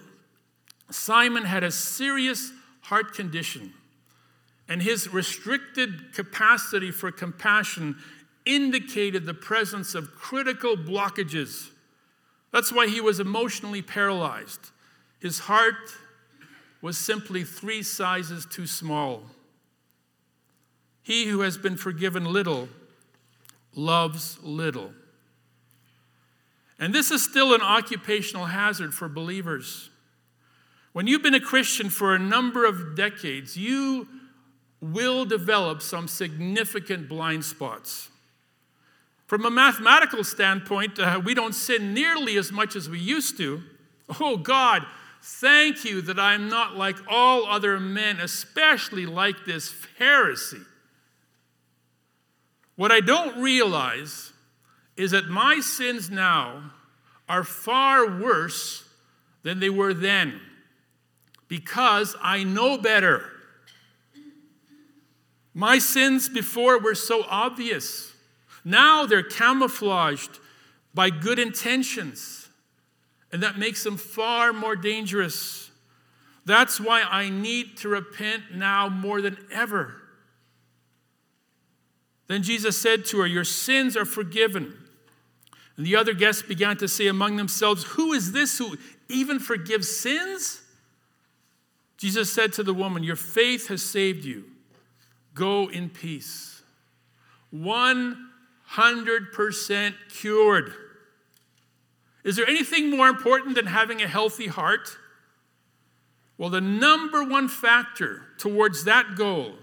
Simon 0.89 1.43
had 1.43 1.63
a 1.63 1.71
serious 1.71 2.51
heart 2.81 3.13
condition, 3.13 3.73
and 4.67 4.81
his 4.81 5.11
restricted 5.13 6.13
capacity 6.13 6.91
for 6.91 7.11
compassion 7.11 7.95
indicated 8.45 9.25
the 9.25 9.33
presence 9.33 9.95
of 9.95 10.15
critical 10.15 10.75
blockages 10.75 11.69
that's 12.51 12.71
why 12.71 12.87
he 12.87 13.01
was 13.01 13.19
emotionally 13.19 13.81
paralyzed. 13.81 14.71
His 15.19 15.39
heart 15.39 15.75
was 16.81 16.97
simply 16.97 17.43
three 17.43 17.83
sizes 17.83 18.45
too 18.45 18.65
small. 18.65 19.23
He 21.03 21.27
who 21.27 21.41
has 21.41 21.57
been 21.57 21.77
forgiven 21.77 22.25
little 22.25 22.69
loves 23.75 24.39
little. 24.41 24.93
And 26.79 26.93
this 26.93 27.11
is 27.11 27.23
still 27.23 27.53
an 27.53 27.61
occupational 27.61 28.45
hazard 28.45 28.93
for 28.93 29.09
believers. 29.09 29.89
When 30.99 31.07
you've 31.07 31.23
been 31.23 31.33
a 31.33 31.39
Christian 31.39 31.89
for 31.89 32.13
a 32.13 32.19
number 32.19 32.65
of 32.65 32.93
decades, 32.93 33.55
you 33.55 34.05
will 34.81 35.23
develop 35.23 35.81
some 35.81 36.09
significant 36.09 37.07
blind 37.07 37.45
spots. 37.45 38.09
From 39.25 39.45
a 39.45 39.49
mathematical 39.49 40.25
standpoint, 40.25 40.99
uh, 40.99 41.21
we 41.23 41.33
don't 41.33 41.55
sin 41.55 41.93
nearly 41.93 42.35
as 42.35 42.51
much 42.51 42.75
as 42.75 42.89
we 42.89 42.99
used 42.99 43.37
to. 43.37 43.63
Oh 44.19 44.35
God, 44.35 44.85
thank 45.21 45.85
you 45.85 46.01
that 46.01 46.19
I'm 46.19 46.49
not 46.49 46.75
like 46.75 46.97
all 47.07 47.45
other 47.45 47.79
men, 47.79 48.19
especially 48.19 49.05
like 49.05 49.45
this 49.45 49.73
Pharisee. 49.97 50.65
What 52.75 52.91
I 52.91 52.99
don't 52.99 53.41
realize 53.41 54.33
is 54.97 55.11
that 55.11 55.29
my 55.29 55.61
sins 55.61 56.09
now 56.09 56.71
are 57.29 57.45
far 57.45 58.19
worse 58.19 58.83
than 59.43 59.61
they 59.61 59.69
were 59.69 59.93
then 59.93 60.41
because 61.49 62.15
I 62.21 62.43
know 62.43 62.77
better. 62.77 63.25
My 65.53 65.79
sins 65.79 66.29
before 66.29 66.79
were 66.79 66.95
so 66.95 67.25
obvious. 67.27 68.13
Now 68.63 69.05
they're 69.05 69.23
camouflaged 69.23 70.39
by 70.93 71.09
good 71.09 71.39
intentions, 71.39 72.47
and 73.31 73.43
that 73.43 73.57
makes 73.57 73.83
them 73.83 73.97
far 73.97 74.53
more 74.53 74.75
dangerous. 74.75 75.71
That's 76.45 76.79
why 76.79 77.01
I 77.01 77.29
need 77.29 77.77
to 77.77 77.89
repent 77.89 78.55
now 78.55 78.87
more 78.87 79.21
than 79.21 79.37
ever. 79.51 79.95
Then 82.27 82.43
Jesus 82.43 82.79
said 82.79 83.05
to 83.05 83.21
her, 83.21 83.27
Your 83.27 83.43
sins 83.43 83.97
are 83.97 84.05
forgiven. 84.05 84.77
And 85.77 85.85
the 85.85 85.95
other 85.95 86.13
guests 86.13 86.43
began 86.43 86.77
to 86.77 86.87
say 86.87 87.07
among 87.07 87.37
themselves, 87.37 87.83
Who 87.83 88.13
is 88.13 88.33
this 88.33 88.57
who 88.59 88.77
even 89.07 89.39
forgives 89.39 89.99
sins? 89.99 90.61
Jesus 91.99 92.31
said 92.31 92.53
to 92.53 92.63
the 92.63 92.73
woman, 92.73 93.03
Your 93.03 93.17
faith 93.17 93.67
has 93.67 93.83
saved 93.83 94.23
you. 94.23 94.45
Go 95.33 95.69
in 95.69 95.89
peace. 95.89 96.61
100% 97.53 99.93
cured. 100.09 100.71
Is 102.23 102.37
there 102.37 102.47
anything 102.47 102.89
more 102.89 103.09
important 103.09 103.55
than 103.55 103.65
having 103.65 104.01
a 104.01 104.07
healthy 104.07 104.47
heart? 104.47 104.97
Well, 106.37 106.49
the 106.49 106.61
number 106.61 107.21
one 107.21 107.49
factor 107.49 108.27
towards 108.37 108.85
that 108.85 109.17
goal 109.17 109.55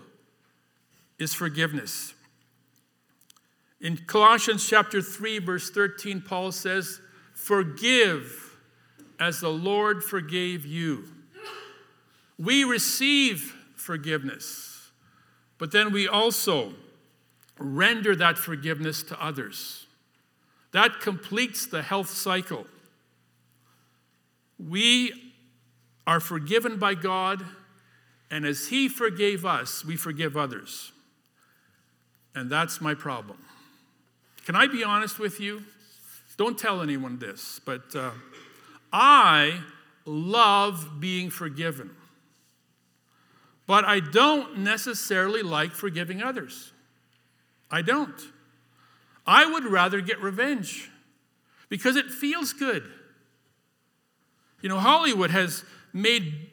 is 1.18 1.32
forgiveness. 1.32 2.12
In 3.80 3.96
Colossians 3.96 4.68
chapter 4.68 5.00
3 5.00 5.38
verse 5.38 5.70
13 5.70 6.20
Paul 6.20 6.52
says, 6.52 7.00
"Forgive 7.34 8.58
as 9.18 9.40
the 9.40 9.50
Lord 9.50 10.04
forgave 10.04 10.66
you." 10.66 11.15
We 12.38 12.64
receive 12.64 13.54
forgiveness, 13.76 14.90
but 15.58 15.72
then 15.72 15.92
we 15.92 16.06
also 16.06 16.74
render 17.58 18.14
that 18.16 18.36
forgiveness 18.36 19.02
to 19.04 19.22
others. 19.22 19.86
That 20.72 21.00
completes 21.00 21.66
the 21.66 21.82
health 21.82 22.10
cycle. 22.10 22.66
We 24.58 25.32
are 26.06 26.20
forgiven 26.20 26.78
by 26.78 26.94
God, 26.94 27.44
and 28.30 28.44
as 28.44 28.68
He 28.68 28.88
forgave 28.88 29.46
us, 29.46 29.84
we 29.84 29.96
forgive 29.96 30.36
others. 30.36 30.92
And 32.34 32.50
that's 32.50 32.80
my 32.82 32.94
problem. 32.94 33.38
Can 34.44 34.54
I 34.54 34.66
be 34.66 34.84
honest 34.84 35.18
with 35.18 35.40
you? 35.40 35.64
Don't 36.36 36.58
tell 36.58 36.82
anyone 36.82 37.18
this, 37.18 37.60
but 37.64 37.96
uh, 37.96 38.10
I 38.92 39.60
love 40.04 41.00
being 41.00 41.30
forgiven. 41.30 41.95
But 43.66 43.84
I 43.84 44.00
don't 44.00 44.58
necessarily 44.58 45.42
like 45.42 45.72
forgiving 45.72 46.22
others. 46.22 46.72
I 47.70 47.82
don't. 47.82 48.20
I 49.26 49.44
would 49.44 49.64
rather 49.64 50.00
get 50.00 50.20
revenge 50.20 50.90
because 51.68 51.96
it 51.96 52.06
feels 52.06 52.52
good. 52.52 52.84
You 54.62 54.68
know, 54.68 54.78
Hollywood 54.78 55.30
has 55.30 55.64
made 55.92 56.50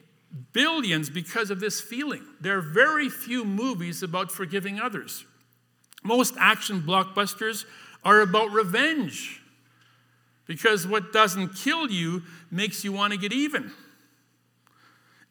billions 0.52 1.10
because 1.10 1.52
of 1.52 1.60
this 1.60 1.80
feeling. 1.80 2.24
There 2.42 2.58
are 2.58 2.62
very 2.62 3.10
few 3.10 3.46
movies 3.46 4.02
about 4.02 4.32
forgiving 4.32 4.80
others. 4.80 5.26
Most 6.04 6.36
action 6.40 6.82
blockbusters 6.82 7.66
are 8.04 8.22
about 8.22 8.52
revenge 8.52 9.42
because 10.46 10.86
what 10.86 11.14
doesn't 11.14 11.56
kill 11.56 11.90
you 11.90 12.24
makes 12.52 12.84
you 12.84 12.92
want 12.92 13.14
to 13.14 13.20
get 13.20 13.32
even. 13.32 13.72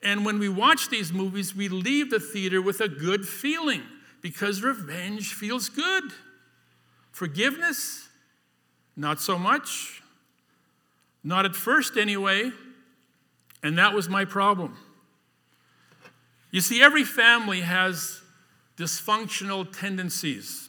And 0.02 0.24
when 0.24 0.38
we 0.38 0.48
watch 0.48 0.88
these 0.88 1.12
movies, 1.12 1.54
we 1.54 1.68
leave 1.68 2.10
the 2.10 2.18
theater 2.20 2.60
with 2.60 2.80
a 2.80 2.88
good 2.88 3.26
feeling 3.26 3.82
because 4.20 4.62
revenge 4.62 5.32
feels 5.34 5.68
good. 5.68 6.04
Forgiveness, 7.12 8.08
not 8.96 9.20
so 9.20 9.38
much. 9.38 10.02
Not 11.24 11.44
at 11.44 11.54
first, 11.54 11.96
anyway. 11.96 12.50
And 13.62 13.78
that 13.78 13.94
was 13.94 14.08
my 14.08 14.24
problem. 14.24 14.76
You 16.50 16.60
see, 16.60 16.82
every 16.82 17.04
family 17.04 17.60
has 17.60 18.20
dysfunctional 18.76 19.70
tendencies. 19.78 20.68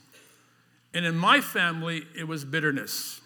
And 0.94 1.06
in 1.06 1.16
my 1.16 1.42
family, 1.42 2.04
it 2.16 2.28
was 2.28 2.46
bitterness. 2.46 3.20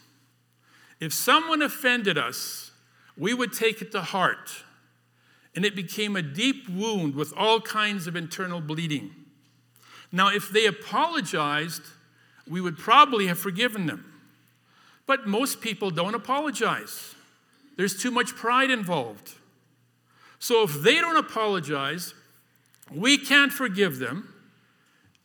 If 1.00 1.14
someone 1.14 1.62
offended 1.62 2.18
us, 2.18 2.72
we 3.18 3.34
would 3.34 3.52
take 3.52 3.82
it 3.82 3.92
to 3.92 4.02
heart, 4.02 4.52
and 5.58 5.66
it 5.66 5.76
became 5.76 6.16
a 6.16 6.22
deep 6.22 6.70
wound 6.70 7.16
with 7.16 7.34
all 7.36 7.60
kinds 7.60 8.06
of 8.06 8.16
internal 8.16 8.62
bleeding. 8.62 9.10
Now, 10.12 10.30
if 10.30 10.52
they 10.52 10.68
apologized, 10.68 11.82
we 12.48 12.62
would 12.62 12.78
probably 12.78 13.26
have 13.26 13.40
forgiven 13.40 13.88
them. 13.88 14.06
But 15.08 15.26
most 15.26 15.60
people 15.60 15.90
don't 15.90 16.14
apologize, 16.14 17.16
there's 17.76 18.00
too 18.00 18.12
much 18.12 18.36
pride 18.36 18.70
involved. 18.70 19.34
So 20.38 20.62
if 20.62 20.84
they 20.84 20.94
don't 21.02 21.18
apologize, 21.18 22.14
we 22.92 23.18
can't 23.18 23.52
forgive 23.52 23.98
them, 23.98 24.32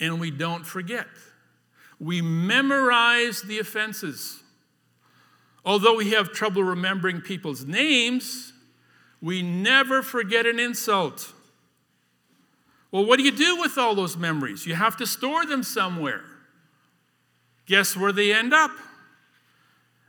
and 0.00 0.18
we 0.18 0.30
don't 0.30 0.64
forget. 0.64 1.08
We 2.00 2.22
memorize 2.22 3.42
the 3.42 3.58
offenses. 3.58 4.42
Although 5.62 5.96
we 5.96 6.12
have 6.12 6.32
trouble 6.32 6.64
remembering 6.64 7.20
people's 7.20 7.66
names, 7.66 8.54
we 9.22 9.40
never 9.40 10.02
forget 10.02 10.46
an 10.46 10.58
insult. 10.58 11.32
Well, 12.90 13.06
what 13.06 13.18
do 13.18 13.22
you 13.22 13.30
do 13.30 13.60
with 13.60 13.78
all 13.78 13.94
those 13.94 14.16
memories? 14.16 14.66
You 14.66 14.74
have 14.74 14.96
to 14.98 15.06
store 15.06 15.46
them 15.46 15.62
somewhere. 15.62 16.24
Guess 17.66 17.96
where 17.96 18.12
they 18.12 18.34
end 18.34 18.52
up? 18.52 18.72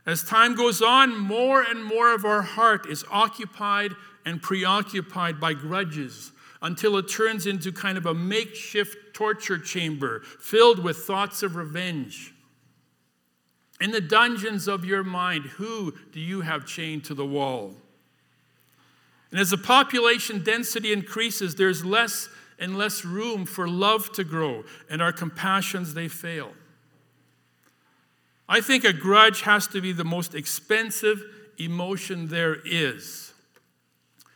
As 0.04 0.22
time 0.22 0.54
goes 0.54 0.82
on, 0.82 1.16
more 1.16 1.62
and 1.62 1.82
more 1.82 2.12
of 2.12 2.24
our 2.24 2.42
heart 2.42 2.86
is 2.86 3.04
occupied 3.10 3.92
and 4.26 4.42
preoccupied 4.42 5.40
by 5.40 5.54
grudges 5.54 6.32
until 6.60 6.96
it 6.98 7.08
turns 7.08 7.46
into 7.46 7.72
kind 7.72 7.96
of 7.96 8.04
a 8.06 8.14
makeshift 8.14 9.14
torture 9.14 9.58
chamber 9.58 10.20
filled 10.40 10.82
with 10.82 10.98
thoughts 10.98 11.42
of 11.42 11.56
revenge. 11.56 12.34
In 13.80 13.92
the 13.92 14.00
dungeons 14.00 14.66
of 14.68 14.84
your 14.84 15.04
mind, 15.04 15.44
who 15.44 15.94
do 16.12 16.20
you 16.20 16.42
have 16.42 16.66
chained 16.66 17.04
to 17.04 17.14
the 17.14 17.26
wall? 17.26 17.74
And 19.34 19.40
as 19.40 19.50
the 19.50 19.58
population 19.58 20.44
density 20.44 20.92
increases, 20.92 21.56
there's 21.56 21.84
less 21.84 22.28
and 22.60 22.78
less 22.78 23.04
room 23.04 23.46
for 23.46 23.66
love 23.66 24.12
to 24.12 24.22
grow, 24.22 24.62
and 24.88 25.02
our 25.02 25.12
compassions 25.12 25.92
they 25.92 26.06
fail. 26.06 26.52
I 28.48 28.60
think 28.60 28.84
a 28.84 28.92
grudge 28.92 29.40
has 29.40 29.66
to 29.66 29.80
be 29.80 29.90
the 29.90 30.04
most 30.04 30.36
expensive 30.36 31.20
emotion 31.58 32.28
there 32.28 32.58
is. 32.64 33.32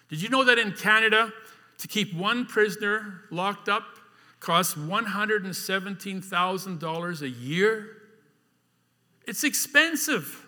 Did 0.08 0.20
you 0.20 0.30
know 0.30 0.42
that 0.42 0.58
in 0.58 0.72
Canada, 0.72 1.32
to 1.78 1.86
keep 1.86 2.12
one 2.12 2.44
prisoner 2.44 3.20
locked 3.30 3.68
up 3.68 3.84
costs 4.40 4.74
$117,000 4.74 7.22
a 7.22 7.28
year? 7.28 7.86
It's 9.28 9.44
expensive. 9.44 10.47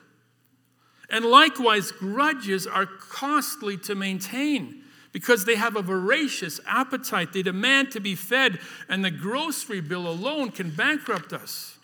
And 1.11 1.25
likewise, 1.25 1.91
grudges 1.91 2.67
are 2.67 2.87
costly 2.87 3.77
to 3.79 3.95
maintain 3.95 4.85
because 5.13 5.45
they 5.45 5.57
have 5.57 5.77
a 5.77 5.83
voracious 5.83 6.61
appetite. 6.67 7.33
They 7.33 7.43
demand 7.43 7.91
to 7.93 8.01
be 8.01 8.15
fed, 8.15 8.61
and 8.89 9.05
the 9.05 9.11
grocery 9.11 9.81
bill 9.81 10.07
alone 10.09 10.51
can 10.53 10.71
bankrupt 10.71 11.33
us. 11.33 11.77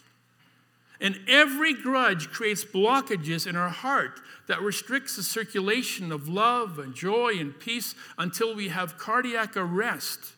And 1.00 1.18
every 1.28 1.74
grudge 1.74 2.30
creates 2.30 2.64
blockages 2.64 3.46
in 3.46 3.56
our 3.56 3.68
heart 3.68 4.20
that 4.46 4.62
restricts 4.62 5.16
the 5.16 5.22
circulation 5.22 6.12
of 6.12 6.28
love 6.28 6.78
and 6.78 6.94
joy 6.94 7.34
and 7.38 7.58
peace 7.58 7.94
until 8.16 8.54
we 8.54 8.68
have 8.68 8.96
cardiac 8.96 9.56
arrest. 9.56 10.32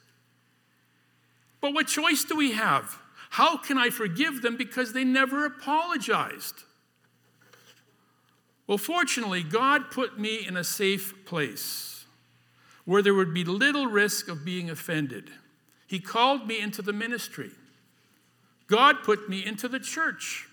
But 1.60 1.74
what 1.74 1.86
choice 1.86 2.24
do 2.24 2.36
we 2.36 2.52
have? 2.52 2.98
How 3.30 3.56
can 3.56 3.76
I 3.78 3.90
forgive 3.90 4.42
them 4.42 4.56
because 4.56 4.92
they 4.92 5.04
never 5.04 5.44
apologized? 5.44 6.64
Well, 8.68 8.78
fortunately, 8.78 9.42
God 9.42 9.90
put 9.90 10.20
me 10.20 10.46
in 10.46 10.56
a 10.56 10.62
safe 10.62 11.24
place 11.24 12.04
where 12.84 13.02
there 13.02 13.14
would 13.14 13.34
be 13.34 13.42
little 13.42 13.86
risk 13.86 14.28
of 14.28 14.44
being 14.44 14.70
offended. 14.70 15.30
He 15.86 15.98
called 15.98 16.46
me 16.46 16.60
into 16.60 16.82
the 16.82 16.92
ministry. 16.92 17.50
God 18.66 19.02
put 19.02 19.28
me 19.28 19.44
into 19.44 19.68
the 19.68 19.80
church. 19.80 20.46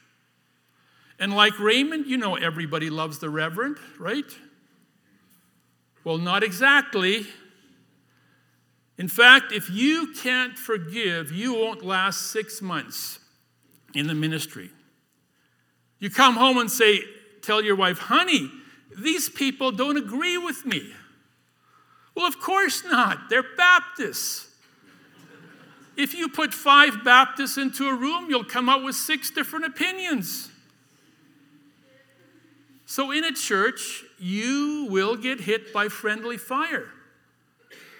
And 1.19 1.35
like 1.35 1.59
Raymond, 1.59 2.07
you 2.07 2.15
know 2.17 2.35
everybody 2.35 2.89
loves 2.89 3.19
the 3.19 3.29
Reverend, 3.29 3.77
right? 3.99 4.25
Well, 6.05 6.17
not 6.17 6.41
exactly. 6.41 7.25
In 8.97 9.09
fact, 9.09 9.51
if 9.51 9.69
you 9.69 10.13
can't 10.13 10.57
forgive, 10.57 11.33
you 11.33 11.53
won't 11.53 11.83
last 11.83 12.31
six 12.31 12.61
months 12.61 13.19
in 13.93 14.07
the 14.07 14.13
ministry. 14.13 14.69
You 15.99 16.09
come 16.09 16.35
home 16.35 16.57
and 16.57 16.71
say, 16.71 17.01
tell 17.45 17.61
your 17.63 17.75
wife, 17.75 17.97
honey, 17.97 18.49
these 18.97 19.29
people 19.29 19.71
don't 19.71 19.97
agree 19.97 20.37
with 20.37 20.65
me. 20.65 20.93
Well, 22.15 22.25
of 22.25 22.39
course 22.39 22.83
not. 22.83 23.29
They're 23.29 23.43
Baptists. 23.57 24.49
If 25.97 26.13
you 26.13 26.27
put 26.29 26.53
five 26.53 27.03
Baptists 27.03 27.57
into 27.57 27.87
a 27.87 27.95
room, 27.95 28.27
you'll 28.29 28.43
come 28.43 28.67
out 28.69 28.83
with 28.83 28.95
six 28.95 29.29
different 29.31 29.65
opinions. 29.65 30.49
So, 32.85 33.11
in 33.11 33.23
a 33.23 33.31
church, 33.31 34.03
you 34.19 34.87
will 34.89 35.15
get 35.15 35.41
hit 35.41 35.73
by 35.73 35.87
friendly 35.87 36.37
fire. 36.37 36.89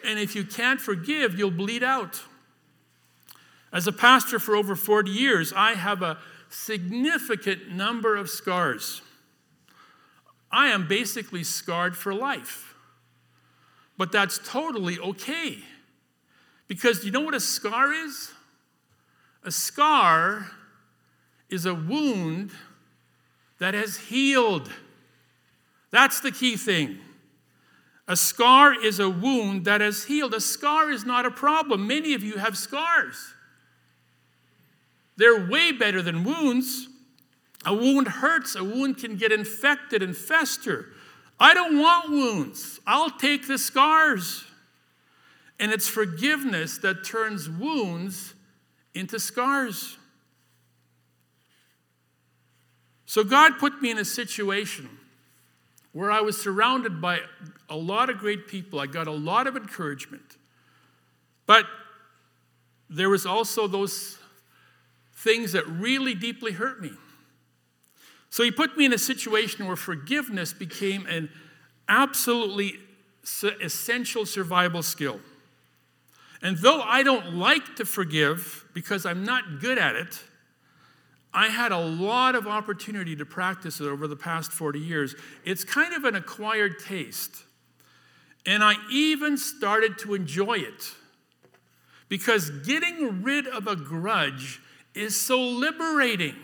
And 0.05 0.19
if 0.19 0.35
you 0.35 0.43
can't 0.43 0.79
forgive, 0.79 1.37
you'll 1.37 1.51
bleed 1.51 1.83
out. 1.83 2.21
As 3.73 3.87
a 3.87 3.91
pastor 3.91 4.39
for 4.39 4.55
over 4.55 4.75
40 4.75 5.09
years, 5.09 5.51
I 5.53 5.73
have 5.73 6.01
a 6.01 6.19
significant 6.49 7.71
number 7.71 8.15
of 8.15 8.29
scars. 8.29 9.01
I 10.55 10.67
am 10.67 10.87
basically 10.87 11.43
scarred 11.43 11.97
for 11.97 12.13
life. 12.13 12.75
But 13.97 14.13
that's 14.13 14.39
totally 14.39 14.97
okay. 14.97 15.57
Because 16.69 17.03
you 17.03 17.11
know 17.11 17.19
what 17.19 17.33
a 17.33 17.41
scar 17.41 17.91
is? 17.91 18.31
A 19.43 19.51
scar 19.51 20.49
is 21.49 21.65
a 21.65 21.73
wound 21.73 22.51
that 23.59 23.73
has 23.73 23.97
healed. 23.97 24.71
That's 25.91 26.21
the 26.21 26.31
key 26.31 26.55
thing. 26.55 26.99
A 28.07 28.15
scar 28.15 28.81
is 28.81 29.01
a 29.01 29.09
wound 29.09 29.65
that 29.65 29.81
has 29.81 30.05
healed. 30.05 30.33
A 30.33 30.39
scar 30.39 30.89
is 30.89 31.03
not 31.03 31.25
a 31.25 31.31
problem. 31.31 31.85
Many 31.85 32.13
of 32.13 32.23
you 32.23 32.37
have 32.37 32.57
scars. 32.57 33.33
They're 35.17 35.49
way 35.49 35.73
better 35.73 36.01
than 36.01 36.23
wounds. 36.23 36.87
A 37.65 37.73
wound 37.73 38.07
hurts, 38.07 38.55
a 38.55 38.63
wound 38.63 38.97
can 38.97 39.17
get 39.17 39.31
infected 39.31 40.03
and 40.03 40.15
fester. 40.15 40.87
I 41.39 41.53
don't 41.53 41.79
want 41.79 42.09
wounds, 42.09 42.79
I'll 42.85 43.09
take 43.09 43.47
the 43.47 43.57
scars. 43.57 44.45
And 45.59 45.71
it's 45.71 45.87
forgiveness 45.87 46.77
that 46.79 47.05
turns 47.05 47.49
wounds 47.49 48.33
into 48.93 49.19
scars. 49.19 49.97
So 53.05 53.23
God 53.23 53.59
put 53.59 53.81
me 53.81 53.91
in 53.91 53.97
a 53.97 54.05
situation 54.05 54.89
where 55.93 56.11
I 56.11 56.19
was 56.19 56.41
surrounded 56.41 56.99
by 56.99 57.21
a 57.69 57.77
lot 57.77 58.09
of 58.09 58.17
great 58.17 58.47
people. 58.47 58.79
I 58.79 58.85
got 58.85 59.07
a 59.07 59.11
lot 59.11 59.47
of 59.47 59.55
encouragement. 59.55 60.37
But 61.45 61.65
there 62.89 63.09
was 63.09 63.25
also 63.25 63.67
those 63.67 64.17
things 65.15 65.53
that 65.53 65.65
really 65.67 66.13
deeply 66.13 66.51
hurt 66.51 66.81
me. 66.81 66.91
So 68.29 68.43
he 68.43 68.51
put 68.51 68.77
me 68.77 68.85
in 68.85 68.93
a 68.93 68.97
situation 68.97 69.65
where 69.65 69.75
forgiveness 69.75 70.53
became 70.53 71.05
an 71.07 71.29
absolutely 71.87 72.73
essential 73.61 74.25
survival 74.25 74.83
skill. 74.83 75.19
And 76.41 76.57
though 76.57 76.81
I 76.81 77.01
don't 77.03 77.35
like 77.35 77.75
to 77.77 77.85
forgive 77.85 78.65
because 78.73 79.05
I'm 79.05 79.23
not 79.23 79.59
good 79.61 79.77
at 79.77 79.95
it, 79.95 80.21
I 81.33 81.47
had 81.49 81.71
a 81.71 81.79
lot 81.79 82.35
of 82.35 82.47
opportunity 82.47 83.15
to 83.17 83.25
practice 83.25 83.81
it 83.81 83.87
over 83.87 84.07
the 84.07 84.15
past 84.15 84.51
40 84.51 84.79
years. 84.79 85.15
It's 85.43 85.63
kind 85.63 85.93
of 85.93 86.05
an 86.05 86.15
acquired 86.15 86.79
taste. 86.79 87.43
And 88.45 88.63
I 88.63 88.75
even 88.89 89.37
started 89.37 89.97
to 89.99 90.13
enjoy 90.13 90.59
it 90.59 90.93
because 92.07 92.49
getting 92.49 93.23
rid 93.23 93.47
of 93.47 93.67
a 93.67 93.75
grudge 93.75 94.61
is 94.93 95.19
so 95.19 95.41
liberating. 95.41 96.35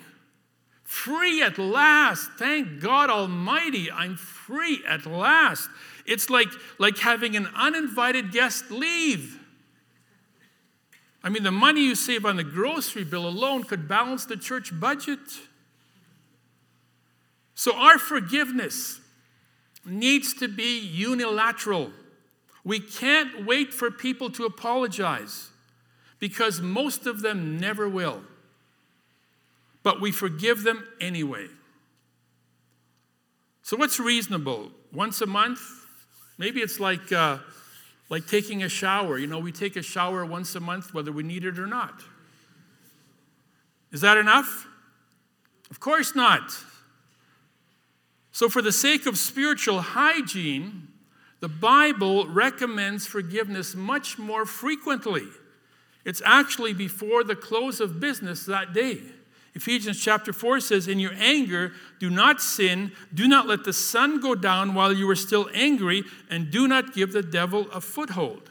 Free 0.92 1.42
at 1.42 1.58
last. 1.58 2.32
Thank 2.34 2.82
God 2.82 3.10
Almighty, 3.10 3.90
I'm 3.90 4.18
free 4.18 4.84
at 4.86 5.06
last. 5.06 5.70
It's 6.06 6.30
like, 6.30 6.50
like 6.80 6.98
having 6.98 7.38
an 7.38 7.48
uninvited 7.56 8.34
guest 8.34 8.70
leave. 8.70 9.40
I 11.24 11.30
mean, 11.30 11.44
the 11.44 11.52
money 11.52 11.82
you 11.82 11.96
save 11.96 12.26
on 12.26 12.36
the 12.36 12.44
grocery 12.44 13.06
bill 13.06 13.26
alone 13.26 13.64
could 13.64 13.88
balance 13.88 14.26
the 14.26 14.36
church 14.36 14.78
budget. 14.78 15.20
So, 17.56 17.74
our 17.74 17.98
forgiveness 17.98 19.00
needs 19.86 20.34
to 20.36 20.50
be 20.50 20.78
unilateral. 20.78 21.92
We 22.66 22.82
can't 22.82 23.46
wait 23.46 23.74
for 23.74 23.92
people 23.92 24.30
to 24.32 24.44
apologize 24.44 25.52
because 26.20 26.60
most 26.60 27.08
of 27.08 27.22
them 27.22 27.58
never 27.58 27.88
will. 27.88 28.24
But 29.84 30.00
we 30.00 30.12
forgive 30.12 30.64
them 30.64 30.88
anyway. 31.00 31.48
So, 33.64 33.78
what's 33.78 34.00
reasonable? 34.00 34.72
Once 34.92 35.22
a 35.22 35.26
month? 35.26 35.62
Maybe 36.38 36.62
it's 36.62 36.80
like, 36.80 37.12
uh, 37.12 37.38
like 38.10 38.28
taking 38.28 38.64
a 38.64 38.70
shower. 38.70 39.18
You 39.18 39.28
know, 39.28 39.40
we 39.40 39.52
take 39.52 39.76
a 39.76 39.82
shower 39.82 40.26
once 40.26 40.56
a 40.56 40.60
month, 40.60 40.94
whether 40.94 41.12
we 41.12 41.24
need 41.24 41.46
it 41.46 41.58
or 41.58 41.68
not. 41.68 42.02
Is 43.92 44.02
that 44.02 44.18
enough? 44.18 44.68
Of 45.70 45.80
course 45.80 46.16
not. 46.16 46.52
So, 48.32 48.50
for 48.50 48.62
the 48.62 48.72
sake 48.72 49.06
of 49.06 49.18
spiritual 49.18 49.82
hygiene, 49.82 50.88
the 51.40 51.50
Bible 51.50 52.28
recommends 52.28 53.08
forgiveness 53.08 53.76
much 53.76 54.18
more 54.18 54.46
frequently. 54.46 55.28
It's 56.06 56.22
actually 56.26 56.74
before 56.74 57.24
the 57.24 57.36
close 57.36 57.80
of 57.80 58.00
business 58.00 58.46
that 58.46 58.74
day. 58.74 59.02
Ephesians 59.54 60.02
chapter 60.02 60.32
4 60.32 60.62
says, 60.62 60.88
In 60.88 61.00
your 61.00 61.14
anger, 61.18 61.74
do 62.00 62.10
not 62.10 62.42
sin, 62.42 62.94
do 63.14 63.28
not 63.28 63.48
let 63.48 63.64
the 63.64 63.74
sun 63.74 64.22
go 64.22 64.34
down 64.34 64.74
while 64.74 64.94
you 64.94 65.10
are 65.10 65.16
still 65.16 65.50
angry, 65.54 66.04
and 66.30 66.52
do 66.52 66.68
not 66.68 66.94
give 66.94 67.12
the 67.12 67.22
devil 67.22 67.70
a 67.72 67.82
foothold. 67.82 68.50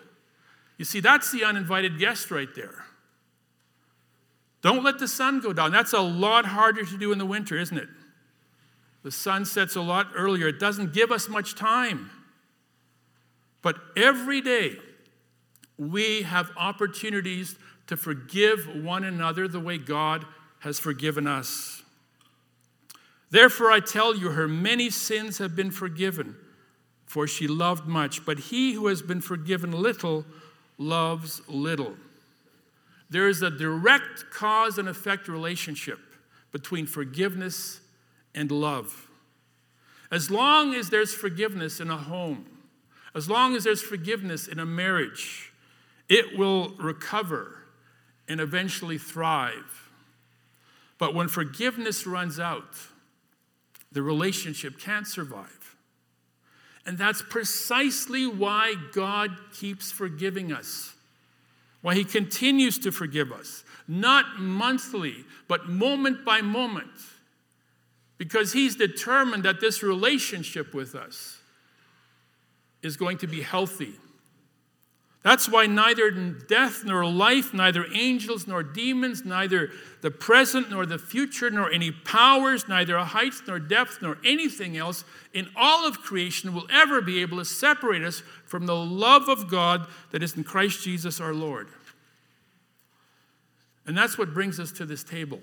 You 0.76 0.84
see, 0.84 1.00
that's 1.00 1.32
the 1.32 1.44
uninvited 1.44 1.98
guest 1.98 2.30
right 2.30 2.48
there. 2.54 2.84
Don't 4.62 4.84
let 4.84 4.98
the 4.98 5.08
sun 5.08 5.40
go 5.40 5.54
down. 5.54 5.72
That's 5.72 5.94
a 5.94 6.00
lot 6.00 6.44
harder 6.44 6.84
to 6.84 6.98
do 6.98 7.12
in 7.12 7.18
the 7.18 7.26
winter, 7.26 7.58
isn't 7.58 7.78
it? 7.78 7.88
The 9.02 9.10
sun 9.10 9.46
sets 9.46 9.76
a 9.76 9.80
lot 9.80 10.08
earlier. 10.14 10.48
It 10.48 10.58
doesn't 10.58 10.92
give 10.92 11.10
us 11.10 11.28
much 11.28 11.54
time. 11.54 12.10
But 13.62 13.76
every 13.96 14.42
day, 14.42 14.76
we 15.78 16.22
have 16.22 16.50
opportunities 16.58 17.56
to 17.86 17.96
forgive 17.96 18.84
one 18.84 19.04
another 19.04 19.48
the 19.48 19.60
way 19.60 19.78
God 19.78 20.26
has 20.60 20.78
forgiven 20.78 21.26
us. 21.26 21.82
Therefore, 23.30 23.70
I 23.70 23.80
tell 23.80 24.16
you, 24.16 24.30
her 24.30 24.48
many 24.48 24.90
sins 24.90 25.38
have 25.38 25.54
been 25.54 25.70
forgiven, 25.70 26.36
for 27.06 27.26
she 27.26 27.46
loved 27.46 27.86
much. 27.86 28.24
But 28.24 28.38
he 28.38 28.72
who 28.72 28.86
has 28.88 29.02
been 29.02 29.20
forgiven 29.20 29.72
little 29.72 30.24
loves 30.78 31.42
little. 31.48 31.94
There 33.08 33.28
is 33.28 33.42
a 33.42 33.50
direct 33.50 34.30
cause 34.32 34.78
and 34.78 34.88
effect 34.88 35.28
relationship 35.28 35.98
between 36.52 36.86
forgiveness 36.86 37.80
and 38.34 38.50
love. 38.50 39.08
As 40.10 40.30
long 40.30 40.74
as 40.74 40.90
there's 40.90 41.14
forgiveness 41.14 41.80
in 41.80 41.90
a 41.90 41.96
home, 41.96 42.46
as 43.14 43.28
long 43.28 43.54
as 43.54 43.64
there's 43.64 43.82
forgiveness 43.82 44.48
in 44.48 44.58
a 44.58 44.66
marriage, 44.66 45.52
it 46.08 46.36
will 46.36 46.70
recover 46.70 47.64
and 48.28 48.40
eventually 48.40 48.98
thrive. 48.98 49.89
But 51.00 51.14
when 51.14 51.28
forgiveness 51.28 52.06
runs 52.06 52.38
out, 52.38 52.76
the 53.90 54.02
relationship 54.02 54.78
can't 54.78 55.06
survive. 55.06 55.76
And 56.86 56.98
that's 56.98 57.22
precisely 57.22 58.26
why 58.26 58.74
God 58.92 59.30
keeps 59.54 59.90
forgiving 59.90 60.52
us, 60.52 60.94
why 61.80 61.94
He 61.94 62.04
continues 62.04 62.78
to 62.80 62.92
forgive 62.92 63.32
us, 63.32 63.64
not 63.88 64.38
monthly, 64.38 65.24
but 65.48 65.68
moment 65.68 66.24
by 66.24 66.42
moment, 66.42 66.90
because 68.18 68.52
He's 68.52 68.76
determined 68.76 69.42
that 69.44 69.60
this 69.60 69.82
relationship 69.82 70.74
with 70.74 70.94
us 70.94 71.38
is 72.82 72.98
going 72.98 73.16
to 73.18 73.26
be 73.26 73.40
healthy. 73.40 73.94
That's 75.22 75.50
why 75.50 75.66
neither 75.66 76.10
death 76.10 76.82
nor 76.84 77.04
life, 77.04 77.52
neither 77.52 77.84
angels 77.92 78.46
nor 78.46 78.62
demons, 78.62 79.22
neither 79.22 79.70
the 80.00 80.10
present 80.10 80.70
nor 80.70 80.86
the 80.86 80.98
future, 80.98 81.50
nor 81.50 81.70
any 81.70 81.90
powers, 81.90 82.68
neither 82.68 82.98
heights 82.98 83.42
nor 83.46 83.58
depth, 83.58 83.98
nor 84.00 84.16
anything 84.24 84.78
else 84.78 85.04
in 85.34 85.48
all 85.54 85.86
of 85.86 86.00
creation 86.00 86.54
will 86.54 86.66
ever 86.70 87.02
be 87.02 87.20
able 87.20 87.36
to 87.36 87.44
separate 87.44 88.02
us 88.02 88.22
from 88.46 88.64
the 88.64 88.74
love 88.74 89.28
of 89.28 89.50
God 89.50 89.86
that 90.10 90.22
is 90.22 90.36
in 90.36 90.44
Christ 90.44 90.82
Jesus 90.82 91.20
our 91.20 91.34
Lord. 91.34 91.68
And 93.86 93.96
that's 93.96 94.16
what 94.16 94.32
brings 94.32 94.58
us 94.58 94.72
to 94.72 94.86
this 94.86 95.04
table. 95.04 95.40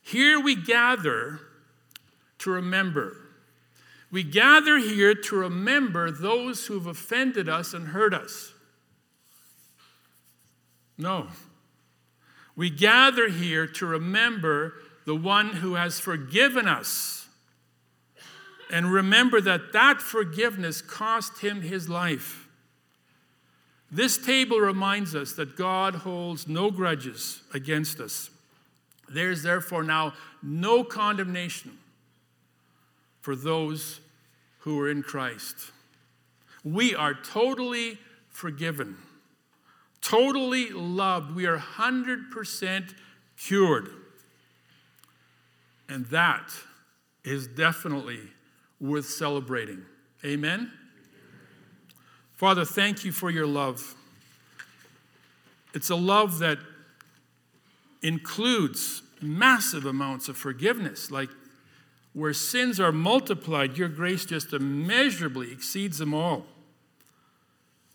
Here 0.00 0.40
we 0.40 0.54
gather 0.54 1.40
to 2.38 2.50
remember 2.50 3.16
we 4.14 4.22
gather 4.22 4.78
here 4.78 5.12
to 5.12 5.34
remember 5.34 6.08
those 6.08 6.66
who've 6.66 6.86
offended 6.86 7.48
us 7.48 7.74
and 7.74 7.88
hurt 7.88 8.14
us. 8.14 8.52
No. 10.96 11.26
We 12.54 12.70
gather 12.70 13.28
here 13.28 13.66
to 13.66 13.86
remember 13.86 14.74
the 15.04 15.16
one 15.16 15.48
who 15.48 15.74
has 15.74 15.98
forgiven 15.98 16.68
us. 16.68 17.26
And 18.70 18.92
remember 18.92 19.40
that 19.40 19.72
that 19.72 20.00
forgiveness 20.00 20.80
cost 20.80 21.40
him 21.40 21.62
his 21.62 21.88
life. 21.88 22.46
This 23.90 24.16
table 24.16 24.60
reminds 24.60 25.16
us 25.16 25.32
that 25.32 25.56
God 25.56 25.96
holds 25.96 26.46
no 26.46 26.70
grudges 26.70 27.42
against 27.52 27.98
us. 27.98 28.30
There 29.12 29.32
is 29.32 29.42
therefore 29.42 29.82
now 29.82 30.12
no 30.40 30.84
condemnation 30.84 31.78
for 33.20 33.34
those 33.34 33.98
who 34.64 34.80
are 34.80 34.88
in 34.88 35.02
Christ. 35.02 35.56
We 36.64 36.94
are 36.94 37.12
totally 37.12 37.98
forgiven, 38.30 38.96
totally 40.00 40.70
loved. 40.70 41.36
We 41.36 41.44
are 41.44 41.58
100% 41.58 42.94
cured. 43.36 43.90
And 45.86 46.06
that 46.06 46.50
is 47.24 47.46
definitely 47.46 48.20
worth 48.80 49.04
celebrating. 49.04 49.82
Amen? 50.24 50.72
Father, 52.32 52.64
thank 52.64 53.04
you 53.04 53.12
for 53.12 53.30
your 53.30 53.46
love. 53.46 53.94
It's 55.74 55.90
a 55.90 55.94
love 55.94 56.38
that 56.38 56.56
includes 58.00 59.02
massive 59.20 59.84
amounts 59.84 60.28
of 60.28 60.38
forgiveness, 60.38 61.10
like 61.10 61.28
where 62.14 62.32
sins 62.32 62.80
are 62.80 62.92
multiplied, 62.92 63.76
your 63.76 63.88
grace 63.88 64.24
just 64.24 64.52
immeasurably 64.52 65.52
exceeds 65.52 65.98
them 65.98 66.14
all. 66.14 66.46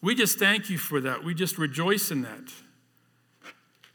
We 0.02 0.14
just 0.14 0.38
thank 0.38 0.70
you 0.70 0.78
for 0.78 1.02
that. 1.02 1.24
We 1.24 1.34
just 1.34 1.58
rejoice 1.58 2.12
in 2.12 2.22
that. 2.22 2.54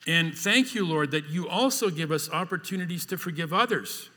And 0.07 0.37
thank 0.37 0.75
you, 0.75 0.87
Lord, 0.87 1.11
that 1.13 1.27
you 1.27 1.49
also 1.49 1.89
give 1.89 2.11
us 2.11 2.29
opportunities 2.31 3.07
to 3.07 3.17
forgive 3.17 3.53
others. 3.53 4.11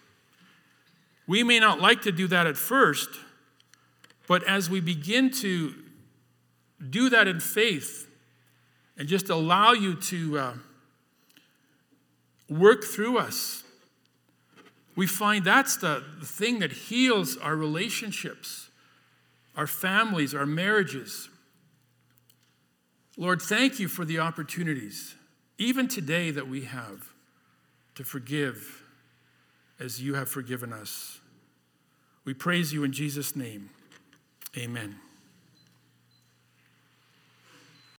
We 1.27 1.43
may 1.43 1.59
not 1.59 1.79
like 1.79 2.01
to 2.03 2.11
do 2.11 2.27
that 2.27 2.47
at 2.47 2.57
first, 2.57 3.09
but 4.27 4.43
as 4.43 4.69
we 4.69 4.79
begin 4.79 5.29
to 5.31 5.73
do 6.89 7.09
that 7.09 7.27
in 7.27 7.39
faith 7.39 8.09
and 8.97 9.07
just 9.07 9.29
allow 9.29 9.73
you 9.73 9.95
to 9.95 10.39
uh, 10.39 10.53
work 12.49 12.83
through 12.83 13.17
us, 13.17 13.63
we 14.97 15.05
find 15.05 15.45
that's 15.45 15.77
the, 15.77 16.03
the 16.19 16.25
thing 16.25 16.57
that 16.59 16.71
heals 16.71 17.37
our 17.37 17.55
relationships, 17.55 18.71
our 19.55 19.67
families, 19.67 20.33
our 20.33 20.47
marriages. 20.47 21.29
Lord, 23.15 23.39
thank 23.39 23.79
you 23.79 23.87
for 23.87 24.05
the 24.05 24.17
opportunities, 24.17 25.13
even 25.59 25.87
today, 25.87 26.31
that 26.31 26.47
we 26.47 26.63
have 26.63 27.13
to 27.93 28.03
forgive 28.03 28.83
as 29.79 30.01
you 30.01 30.15
have 30.15 30.29
forgiven 30.29 30.73
us. 30.73 31.19
We 32.25 32.33
praise 32.33 32.73
you 32.73 32.83
in 32.83 32.91
Jesus' 32.91 33.35
name. 33.35 33.69
Amen. 34.57 34.95